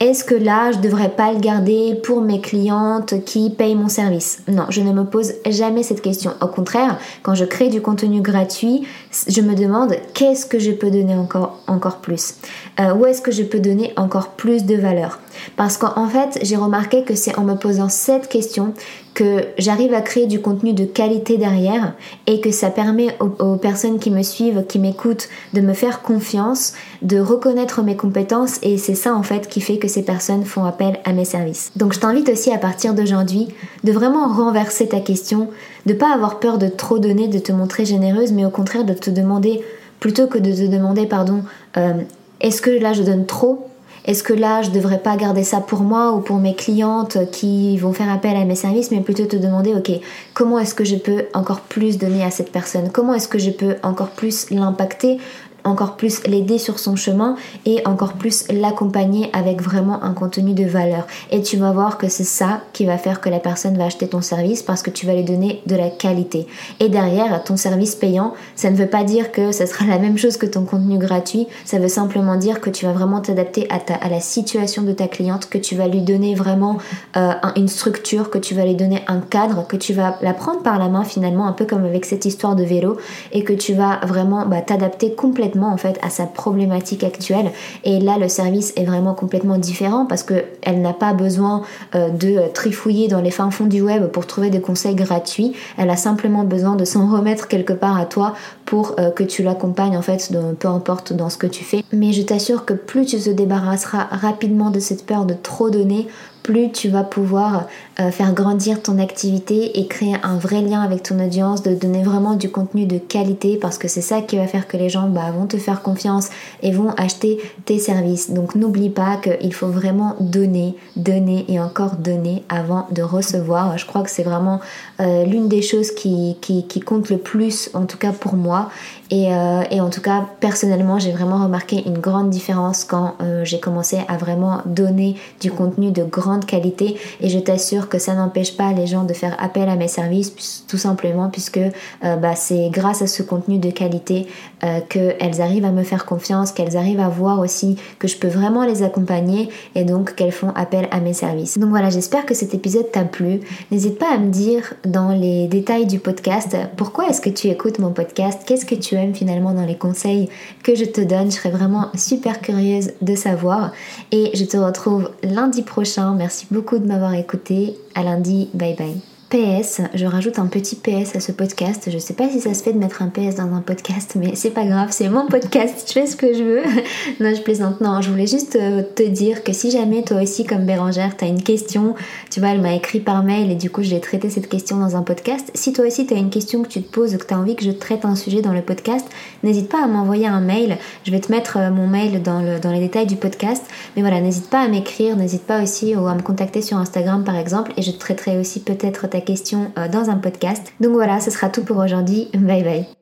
Est-ce 0.02 0.25
que 0.25 0.35
là, 0.35 0.73
je 0.73 0.78
ne 0.78 0.82
devrais 0.82 1.11
pas 1.11 1.32
le 1.32 1.38
garder 1.38 1.94
pour 2.02 2.23
mes 2.23 2.40
clientes 2.40 3.25
qui 3.25 3.50
payent 3.50 3.76
mon 3.76 3.88
service? 3.88 4.42
Non, 4.49 4.64
je 4.68 4.80
ne 4.80 4.92
me 4.92 5.04
pose 5.04 5.35
jamais 5.49 5.85
cette 5.85 6.02
question. 6.02 6.32
Au 6.40 6.49
contraire, 6.49 6.99
quand 7.23 7.37
je 7.37 7.44
crée 7.44 7.68
du 7.68 7.80
contenu 7.80 8.21
gratuit, 8.21 8.85
je 9.28 9.40
me 9.40 9.54
demande 9.54 9.94
qu'est-ce 10.12 10.44
que 10.44 10.59
je 10.59 10.73
peux 10.73 10.90
donner 10.90 11.14
encore, 11.14 11.99
plus? 11.99 12.35
Euh, 12.80 12.94
Où 12.94 13.06
est-ce 13.06 13.23
que 13.23 13.30
je 13.30 13.44
peux 13.44 13.61
donner 13.61 13.92
encore 13.97 14.30
plus 14.30 14.64
de 14.64 14.75
valeur? 14.75 15.21
Parce 15.56 15.76
qu'en 15.76 16.08
fait, 16.08 16.38
j'ai 16.42 16.56
remarqué 16.56 17.04
que 17.04 17.14
c'est 17.14 17.38
en 17.38 17.42
me 17.42 17.54
posant 17.54 17.88
cette 17.88 18.28
question 18.28 18.74
que 19.14 19.44
j'arrive 19.58 19.92
à 19.92 20.00
créer 20.00 20.26
du 20.26 20.40
contenu 20.40 20.72
de 20.72 20.84
qualité 20.84 21.36
derrière 21.36 21.94
et 22.26 22.40
que 22.40 22.50
ça 22.50 22.70
permet 22.70 23.16
aux, 23.20 23.56
personnes 23.56 23.98
qui 23.98 24.10
me 24.10 24.22
suivent, 24.22 24.64
qui 24.66 24.78
m'écoutent, 24.78 25.28
de 25.52 25.60
me 25.60 25.74
faire 25.74 26.02
confiance, 26.02 26.72
de 27.02 27.18
reconnaître 27.18 27.82
mes 27.82 27.96
compétences 27.96 28.58
et 28.62 28.78
c'est 28.78 28.94
ça 28.94 29.14
en 29.14 29.22
fait 29.22 29.48
qui 29.48 29.60
fait 29.60 29.78
que 29.78 29.88
ces 29.88 30.02
personnes 30.02 30.44
font 30.44 30.64
appel 30.64 30.98
à 31.04 31.12
mes 31.12 31.26
services. 31.26 31.72
Donc 31.76 31.92
je 31.92 32.00
t'invite 32.00 32.28
aussi 32.30 32.52
à 32.52 32.58
partir 32.58 32.94
d'aujourd'hui 32.94 33.48
de 33.84 33.92
vraiment 33.92 34.32
renverser 34.32 34.88
ta 34.88 35.00
question, 35.00 35.48
de 35.84 35.92
pas 35.92 36.12
avoir 36.14 36.40
peur 36.40 36.56
de 36.56 36.68
trop 36.68 36.98
donner, 36.98 37.28
de 37.28 37.38
te 37.38 37.52
montrer 37.52 37.84
généreuse, 37.84 38.32
mais 38.32 38.46
au 38.46 38.50
contraire 38.50 38.84
de 38.84 38.94
te 38.94 39.10
demander, 39.10 39.60
plutôt 40.00 40.26
que 40.26 40.38
de 40.38 40.52
te 40.52 40.66
demander, 40.66 41.06
pardon, 41.06 41.42
euh, 41.76 41.92
est-ce 42.40 42.62
que 42.62 42.70
là 42.70 42.92
je 42.92 43.02
donne 43.02 43.26
trop 43.26 43.68
est-ce 44.04 44.25
que 44.25 44.32
là, 44.32 44.62
je 44.62 44.71
devrais 44.71 44.99
pas 44.99 45.16
garder 45.16 45.44
ça 45.44 45.61
pour 45.61 45.81
moi 45.81 46.12
ou 46.12 46.20
pour 46.20 46.38
mes 46.38 46.55
clientes 46.55 47.18
qui 47.31 47.79
vont 47.79 47.92
faire 47.92 48.11
appel 48.11 48.37
à 48.37 48.44
mes 48.44 48.57
services, 48.57 48.90
mais 48.90 49.00
plutôt 49.00 49.26
te 49.26 49.37
demander, 49.37 49.74
ok, 49.74 49.92
comment 50.35 50.59
est-ce 50.59 50.74
que 50.74 50.85
je 50.85 50.96
peux 50.96 51.26
encore 51.35 51.61
plus 51.61 51.98
donner 51.98 52.24
à 52.24 52.31
cette 52.31 52.50
personne? 52.50 52.90
Comment 52.92 53.14
est-ce 53.14 53.29
que 53.29 53.38
je 53.38 53.50
peux 53.50 53.76
encore 53.85 54.11
plus 54.11 54.50
l'impacter 54.50 55.18
encore 55.64 55.96
plus 55.96 56.27
l'aider 56.27 56.59
sur 56.59 56.79
son 56.79 56.96
chemin 56.96 57.37
et 57.66 57.87
encore 57.87 58.14
plus 58.14 58.44
l'accompagner 58.51 59.31
avec 59.33 59.62
vraiment 59.62 60.03
un 60.03 60.12
contenu 60.12 60.55
de 60.55 60.64
valeur. 60.64 61.07
Et 61.31 61.42
tu 61.42 61.57
vas 61.57 61.72
voir 61.72 61.98
que 61.98 62.09
c'est 62.09 62.25
ça 62.25 62.61
qui 62.72 62.85
va 62.85 62.98
faire 62.98 63.20
que 63.20 63.29
la 63.29 63.40
personne 63.40 63.77
va 63.77 63.85
acheter 63.85 64.09
ton 64.09 64.20
service 64.20 64.62
parce 64.62 64.83
que 64.83 64.90
tu 64.90 65.07
vas 65.07 65.14
lui 65.14 65.25
donner 65.25 65.62
de 65.66 65.77
la 65.77 65.90
qualité. 65.90 66.46
Et 66.81 66.88
derrière, 66.88 67.42
ton 67.44 67.57
service 67.57 67.94
payant, 67.94 68.35
ça 68.57 68.70
ne 68.70 68.77
veut 68.77 68.87
pas 68.87 69.05
dire 69.05 69.33
que 69.33 69.53
ça 69.53 69.66
sera 69.66 69.87
la 69.87 69.98
même 69.98 70.18
chose 70.18 70.37
que 70.37 70.46
ton 70.46 70.64
contenu 70.64 70.98
gratuit, 70.98 71.46
ça 71.64 71.79
veut 71.79 71.88
simplement 71.88 72.37
dire 72.37 72.61
que 72.61 72.70
tu 72.70 72.87
vas 72.87 72.92
vraiment 72.92 73.20
t'adapter 73.20 73.68
à, 73.70 73.81
à 74.01 74.09
la 74.09 74.20
situation 74.20 74.83
de 74.83 74.92
ta 74.92 75.09
cliente, 75.09 75.48
que 75.48 75.59
tu 75.59 75.77
vas 75.77 75.88
lui 75.88 76.03
donner 76.03 76.35
vraiment 76.35 76.79
euh, 77.16 77.33
une 77.57 77.68
structure, 77.68 78.31
que 78.31 78.38
tu 78.38 78.55
vas 78.55 78.64
lui 78.64 78.75
donner 78.75 79.03
un 79.09 79.20
cadre, 79.20 79.66
que 79.66 79.77
tu 79.77 79.92
vas 79.92 80.16
la 80.22 80.35
prendre 80.35 80.62
par 80.62 80.79
la 80.79 80.88
main 80.88 81.05
finalement, 81.05 81.46
un 81.46 81.53
peu 81.53 81.64
comme 81.64 81.85
avec 81.85 82.05
cette 82.05 82.25
histoire 82.25 82.57
de 82.57 82.64
vélo, 82.64 82.96
et 83.33 83.44
que 83.44 83.53
tu 83.53 83.75
vas 83.75 84.01
vraiment 84.07 84.46
bah, 84.46 84.61
t'adapter 84.61 85.14
complètement 85.14 85.51
en 85.60 85.76
fait 85.76 85.98
à 86.02 86.10
sa 86.10 86.26
problématique 86.26 87.04
actuelle. 87.04 87.50
Et 87.84 88.00
là 88.00 88.18
le 88.18 88.28
service 88.28 88.72
est 88.76 88.84
vraiment 88.84 89.14
complètement 89.14 89.58
différent 89.58 90.06
parce 90.06 90.22
que 90.22 90.44
elle 90.62 90.80
n'a 90.80 90.92
pas 90.92 91.12
besoin 91.12 91.62
euh, 91.94 92.08
de 92.08 92.40
trifouiller 92.52 93.08
dans 93.08 93.20
les 93.20 93.30
fins 93.30 93.50
fonds 93.50 93.66
du 93.66 93.82
web 93.82 94.06
pour 94.08 94.26
trouver 94.26 94.50
des 94.50 94.60
conseils 94.60 94.94
gratuits. 94.94 95.52
Elle 95.76 95.90
a 95.90 95.96
simplement 95.96 96.44
besoin 96.44 96.76
de 96.76 96.84
s'en 96.84 97.08
remettre 97.08 97.48
quelque 97.48 97.72
part 97.72 97.98
à 97.98 98.06
toi 98.06 98.34
pour 98.64 98.94
euh, 98.98 99.10
que 99.10 99.24
tu 99.24 99.42
l'accompagnes 99.42 99.96
en 99.96 100.02
fait 100.02 100.32
peu 100.58 100.68
importe 100.68 101.12
dans 101.12 101.30
ce 101.30 101.36
que 101.36 101.46
tu 101.46 101.64
fais. 101.64 101.84
Mais 101.92 102.12
je 102.12 102.22
t'assure 102.22 102.64
que 102.64 102.74
plus 102.74 103.06
tu 103.06 103.18
te 103.18 103.30
débarrasseras 103.30 104.06
rapidement 104.10 104.70
de 104.70 104.80
cette 104.80 105.06
peur 105.06 105.24
de 105.24 105.34
trop 105.34 105.70
donner 105.70 106.08
plus 106.42 106.70
tu 106.70 106.88
vas 106.88 107.05
pouvoir 107.05 107.68
euh, 108.00 108.11
faire 108.11 108.33
grandir 108.33 108.83
ton 108.83 108.98
activité 108.98 109.78
et 109.78 109.87
créer 109.87 110.16
un 110.22 110.37
vrai 110.37 110.61
lien 110.61 110.81
avec 110.81 111.02
ton 111.02 111.18
audience, 111.24 111.62
de 111.62 111.74
donner 111.74 112.02
vraiment 112.02 112.35
du 112.35 112.50
contenu 112.50 112.87
de 112.87 112.98
qualité 112.98 113.57
parce 113.57 113.78
que 113.78 113.88
c'est 113.88 114.00
ça 114.00 114.20
qui 114.20 114.37
va 114.37 114.46
faire 114.46 114.66
que 114.66 114.76
les 114.76 114.88
gens 114.88 115.09
bah, 115.09 115.31
vont 115.31 115.46
te 115.46 115.57
faire 115.57 115.83
confiance 115.83 116.31
et 116.62 116.72
vont 116.72 116.90
acheter 116.96 117.38
tes 117.64 117.78
services. 117.78 118.31
Donc 118.31 118.55
n'oublie 118.55 118.90
pas 118.90 119.16
qu'il 119.16 119.55
faut 119.55 119.68
vraiment 119.68 120.16
donner, 120.20 120.74
donner 120.96 121.44
et 121.48 121.61
encore 121.61 121.96
donner 121.96 122.42
avant 122.48 122.87
de 122.90 123.02
recevoir. 123.02 123.78
Je 123.78 123.87
crois 123.87 124.02
que 124.02 124.11
c'est 124.11 124.22
vraiment 124.22 124.61
euh, 125.00 125.24
l'une 125.24 125.48
des 125.48 125.62
choses 125.62 125.90
qui, 125.92 126.37
qui, 126.40 126.81
compte 126.81 127.11
le 127.11 127.18
plus, 127.18 127.70
en 127.74 127.87
tout 127.87 127.98
cas 127.98 128.12
pour 128.12 128.35
moi. 128.35 128.70
Et, 129.12 129.33
euh, 129.33 129.62
et 129.70 129.81
en 129.81 129.90
tout 129.90 130.01
cas, 130.01 130.27
personnellement, 130.40 130.98
j'ai 130.98 131.12
vraiment 131.12 131.44
remarqué 131.44 131.85
une 131.87 131.98
grande 131.98 132.31
différence 132.31 132.83
quand 132.83 133.14
j'ai 133.44 133.61
commencé 133.61 133.98
à 134.09 134.16
vraiment 134.16 134.62
donner 134.66 135.16
du 135.40 135.51
contenu 135.51 135.90
de 135.90 136.03
grande 136.03 136.46
qualité 136.46 136.96
et 137.20 137.29
je 137.29 137.38
t'assure 137.38 137.88
que 137.88 137.98
ça 137.98 138.14
n'empêche 138.14 138.57
pas 138.57 138.72
les 138.72 138.87
gens 138.87 139.05
de 139.05 139.12
faire 139.12 139.37
appel 139.38 139.68
à 139.68 139.77
mes 139.77 139.88
services 139.88 140.64
tout 140.68 140.79
simplement 140.79 141.29
puisque 141.29 141.59
euh, 141.59 142.16
bah, 142.16 142.35
c'est 142.35 142.70
grâce 142.70 143.03
à 143.03 143.07
ce 143.07 143.22
contenu 143.22 143.59
de 143.59 143.70
qualité 143.70 144.27
euh, 144.64 144.81
qu'elles 144.88 145.40
arrivent 145.40 145.64
à 145.64 145.72
me 145.72 145.83
faire 145.83 146.07
confiance, 146.07 146.53
qu'elles 146.53 146.77
arrivent 146.77 147.01
à 147.01 147.09
voir 147.09 147.40
aussi 147.40 147.77
que 147.98 148.09
je 148.09 148.16
peux 148.16 148.29
vraiment 148.29 148.64
les 148.64 148.83
accompagner 148.83 149.48
et 149.75 149.85
donc 149.85 150.14
qu'elles 150.14 150.33
font 150.33 150.51
appel 150.55 150.88
à 150.90 151.01
mes 151.01 151.12
services. 151.12 151.59
Donc 151.59 151.70
voilà, 151.70 151.90
j'espère 151.90 152.27
que 152.27 152.35
cet 152.35 152.55
épisode 152.55 152.90
t'a 152.90 153.05
plu. 153.05 153.40
N'hésite 153.70 153.98
pas 153.98 154.14
à 154.14 154.18
me 154.18 154.31
dire 154.31 154.75
dans 154.85 155.11
les 155.11 155.48
détails 155.48 155.87
du 155.87 155.98
podcast 155.98 156.57
pourquoi 156.77 157.09
est-ce 157.09 157.20
que 157.20 157.31
tu 157.31 157.48
écoutes 157.48 157.79
mon 157.79 157.90
podcast, 157.90 158.42
qu'est-ce 158.46 158.66
que 158.66 158.75
tu 158.75 158.96
finalement 159.14 159.52
dans 159.52 159.66
les 159.66 159.76
conseils 159.76 160.28
que 160.62 160.74
je 160.74 160.84
te 160.84 161.00
donne. 161.00 161.30
Je 161.30 161.36
serais 161.36 161.50
vraiment 161.50 161.90
super 161.94 162.40
curieuse 162.40 162.92
de 163.00 163.14
savoir. 163.14 163.72
Et 164.10 164.30
je 164.34 164.44
te 164.44 164.56
retrouve 164.56 165.10
lundi 165.22 165.62
prochain. 165.62 166.14
Merci 166.14 166.46
beaucoup 166.50 166.78
de 166.78 166.86
m'avoir 166.86 167.14
écouté. 167.14 167.76
À 167.94 168.02
lundi. 168.02 168.48
Bye 168.54 168.76
bye. 168.76 169.12
PS, 169.33 169.81
je 169.95 170.05
rajoute 170.05 170.38
un 170.38 170.47
petit 170.47 170.77
PS 170.77 171.16
à 171.16 171.21
ce 171.21 171.33
podcast. 171.33 171.88
Je 171.90 171.97
sais 171.97 172.12
pas 172.12 172.29
si 172.29 172.38
ça 172.38 172.53
se 172.53 172.62
fait 172.62 172.75
de 172.75 172.79
mettre 172.79 173.01
un 173.01 173.09
PS 173.09 173.37
dans 173.37 173.51
un 173.55 173.62
podcast, 173.62 174.14
mais 174.14 174.35
c'est 174.35 174.51
pas 174.51 174.66
grave, 174.66 174.88
c'est 174.90 175.09
mon 175.09 175.27
podcast, 175.27 175.87
je 175.88 175.92
fais 175.95 176.07
ce 176.07 176.16
que 176.16 176.35
je 176.35 176.42
veux. 176.42 176.62
non, 177.21 177.35
je 177.35 177.40
plaisante. 177.40 177.81
Non, 177.81 178.03
je 178.03 178.11
voulais 178.11 178.27
juste 178.27 178.57
euh, 178.57 178.83
te 178.83 179.03
dire 179.03 179.42
que 179.42 179.55
si 179.55 179.71
jamais 179.71 180.03
toi 180.03 180.21
aussi, 180.21 180.45
comme 180.45 180.66
Bérangère, 180.66 181.16
t'as 181.16 181.29
une 181.29 181.42
question, 181.42 181.95
tu 182.31 182.40
vois, 182.40 182.51
elle 182.51 182.61
m'a 182.61 182.75
écrit 182.75 183.01
par 183.01 183.23
mail 183.23 183.51
et 183.51 183.55
du 183.55 183.71
coup, 183.71 183.83
j'ai 183.83 184.01
traité 184.01 184.29
cette 184.29 184.51
question 184.51 184.77
dans 184.77 184.97
un 184.97 185.03
podcast. 185.03 185.51
Si 185.55 185.73
toi 185.73 185.87
aussi, 185.87 186.05
t'as 186.05 186.16
une 186.16 186.29
question 186.29 186.62
que 186.62 186.68
tu 186.68 186.83
te 186.83 186.92
poses 186.92 187.14
ou 187.14 187.16
que 187.16 187.25
t'as 187.25 187.37
envie 187.37 187.57
que 187.57 187.64
je 187.64 187.71
traite 187.71 188.05
un 188.05 188.16
sujet 188.16 188.42
dans 188.42 188.53
le 188.53 188.61
podcast, 188.61 189.07
n'hésite 189.42 189.71
pas 189.71 189.83
à 189.83 189.87
m'envoyer 189.87 190.27
un 190.27 190.40
mail. 190.40 190.77
Je 191.05 191.11
vais 191.11 191.21
te 191.21 191.33
mettre 191.33 191.57
euh, 191.57 191.71
mon 191.71 191.87
mail 191.87 192.23
dans, 192.23 192.61
dans 192.61 192.71
les 192.71 192.81
détails 192.81 193.07
du 193.07 193.16
podcast. 193.16 193.64
Mais 193.97 194.03
voilà, 194.03 194.21
n'hésite 194.21 194.51
pas 194.51 194.61
à 194.61 194.68
m'écrire, 194.68 195.16
n'hésite 195.16 195.45
pas 195.45 195.62
aussi 195.62 195.95
à 195.95 196.14
me 196.14 196.21
contacter 196.21 196.61
sur 196.61 196.77
Instagram 196.77 197.25
par 197.25 197.37
exemple 197.37 197.73
et 197.79 197.83
je 197.83 197.92
te 197.92 197.99
traiterai 197.99 198.37
aussi 198.37 198.61
peut-être 198.61 199.09
ta 199.09 199.21
question 199.24 199.72
euh, 199.78 199.88
dans 199.88 200.11
un 200.11 200.16
podcast. 200.16 200.72
Donc 200.80 200.92
voilà, 200.92 201.20
ce 201.20 201.30
sera 201.30 201.48
tout 201.48 201.64
pour 201.64 201.78
aujourd'hui. 201.78 202.28
Bye 202.35 202.62
bye. 202.62 203.01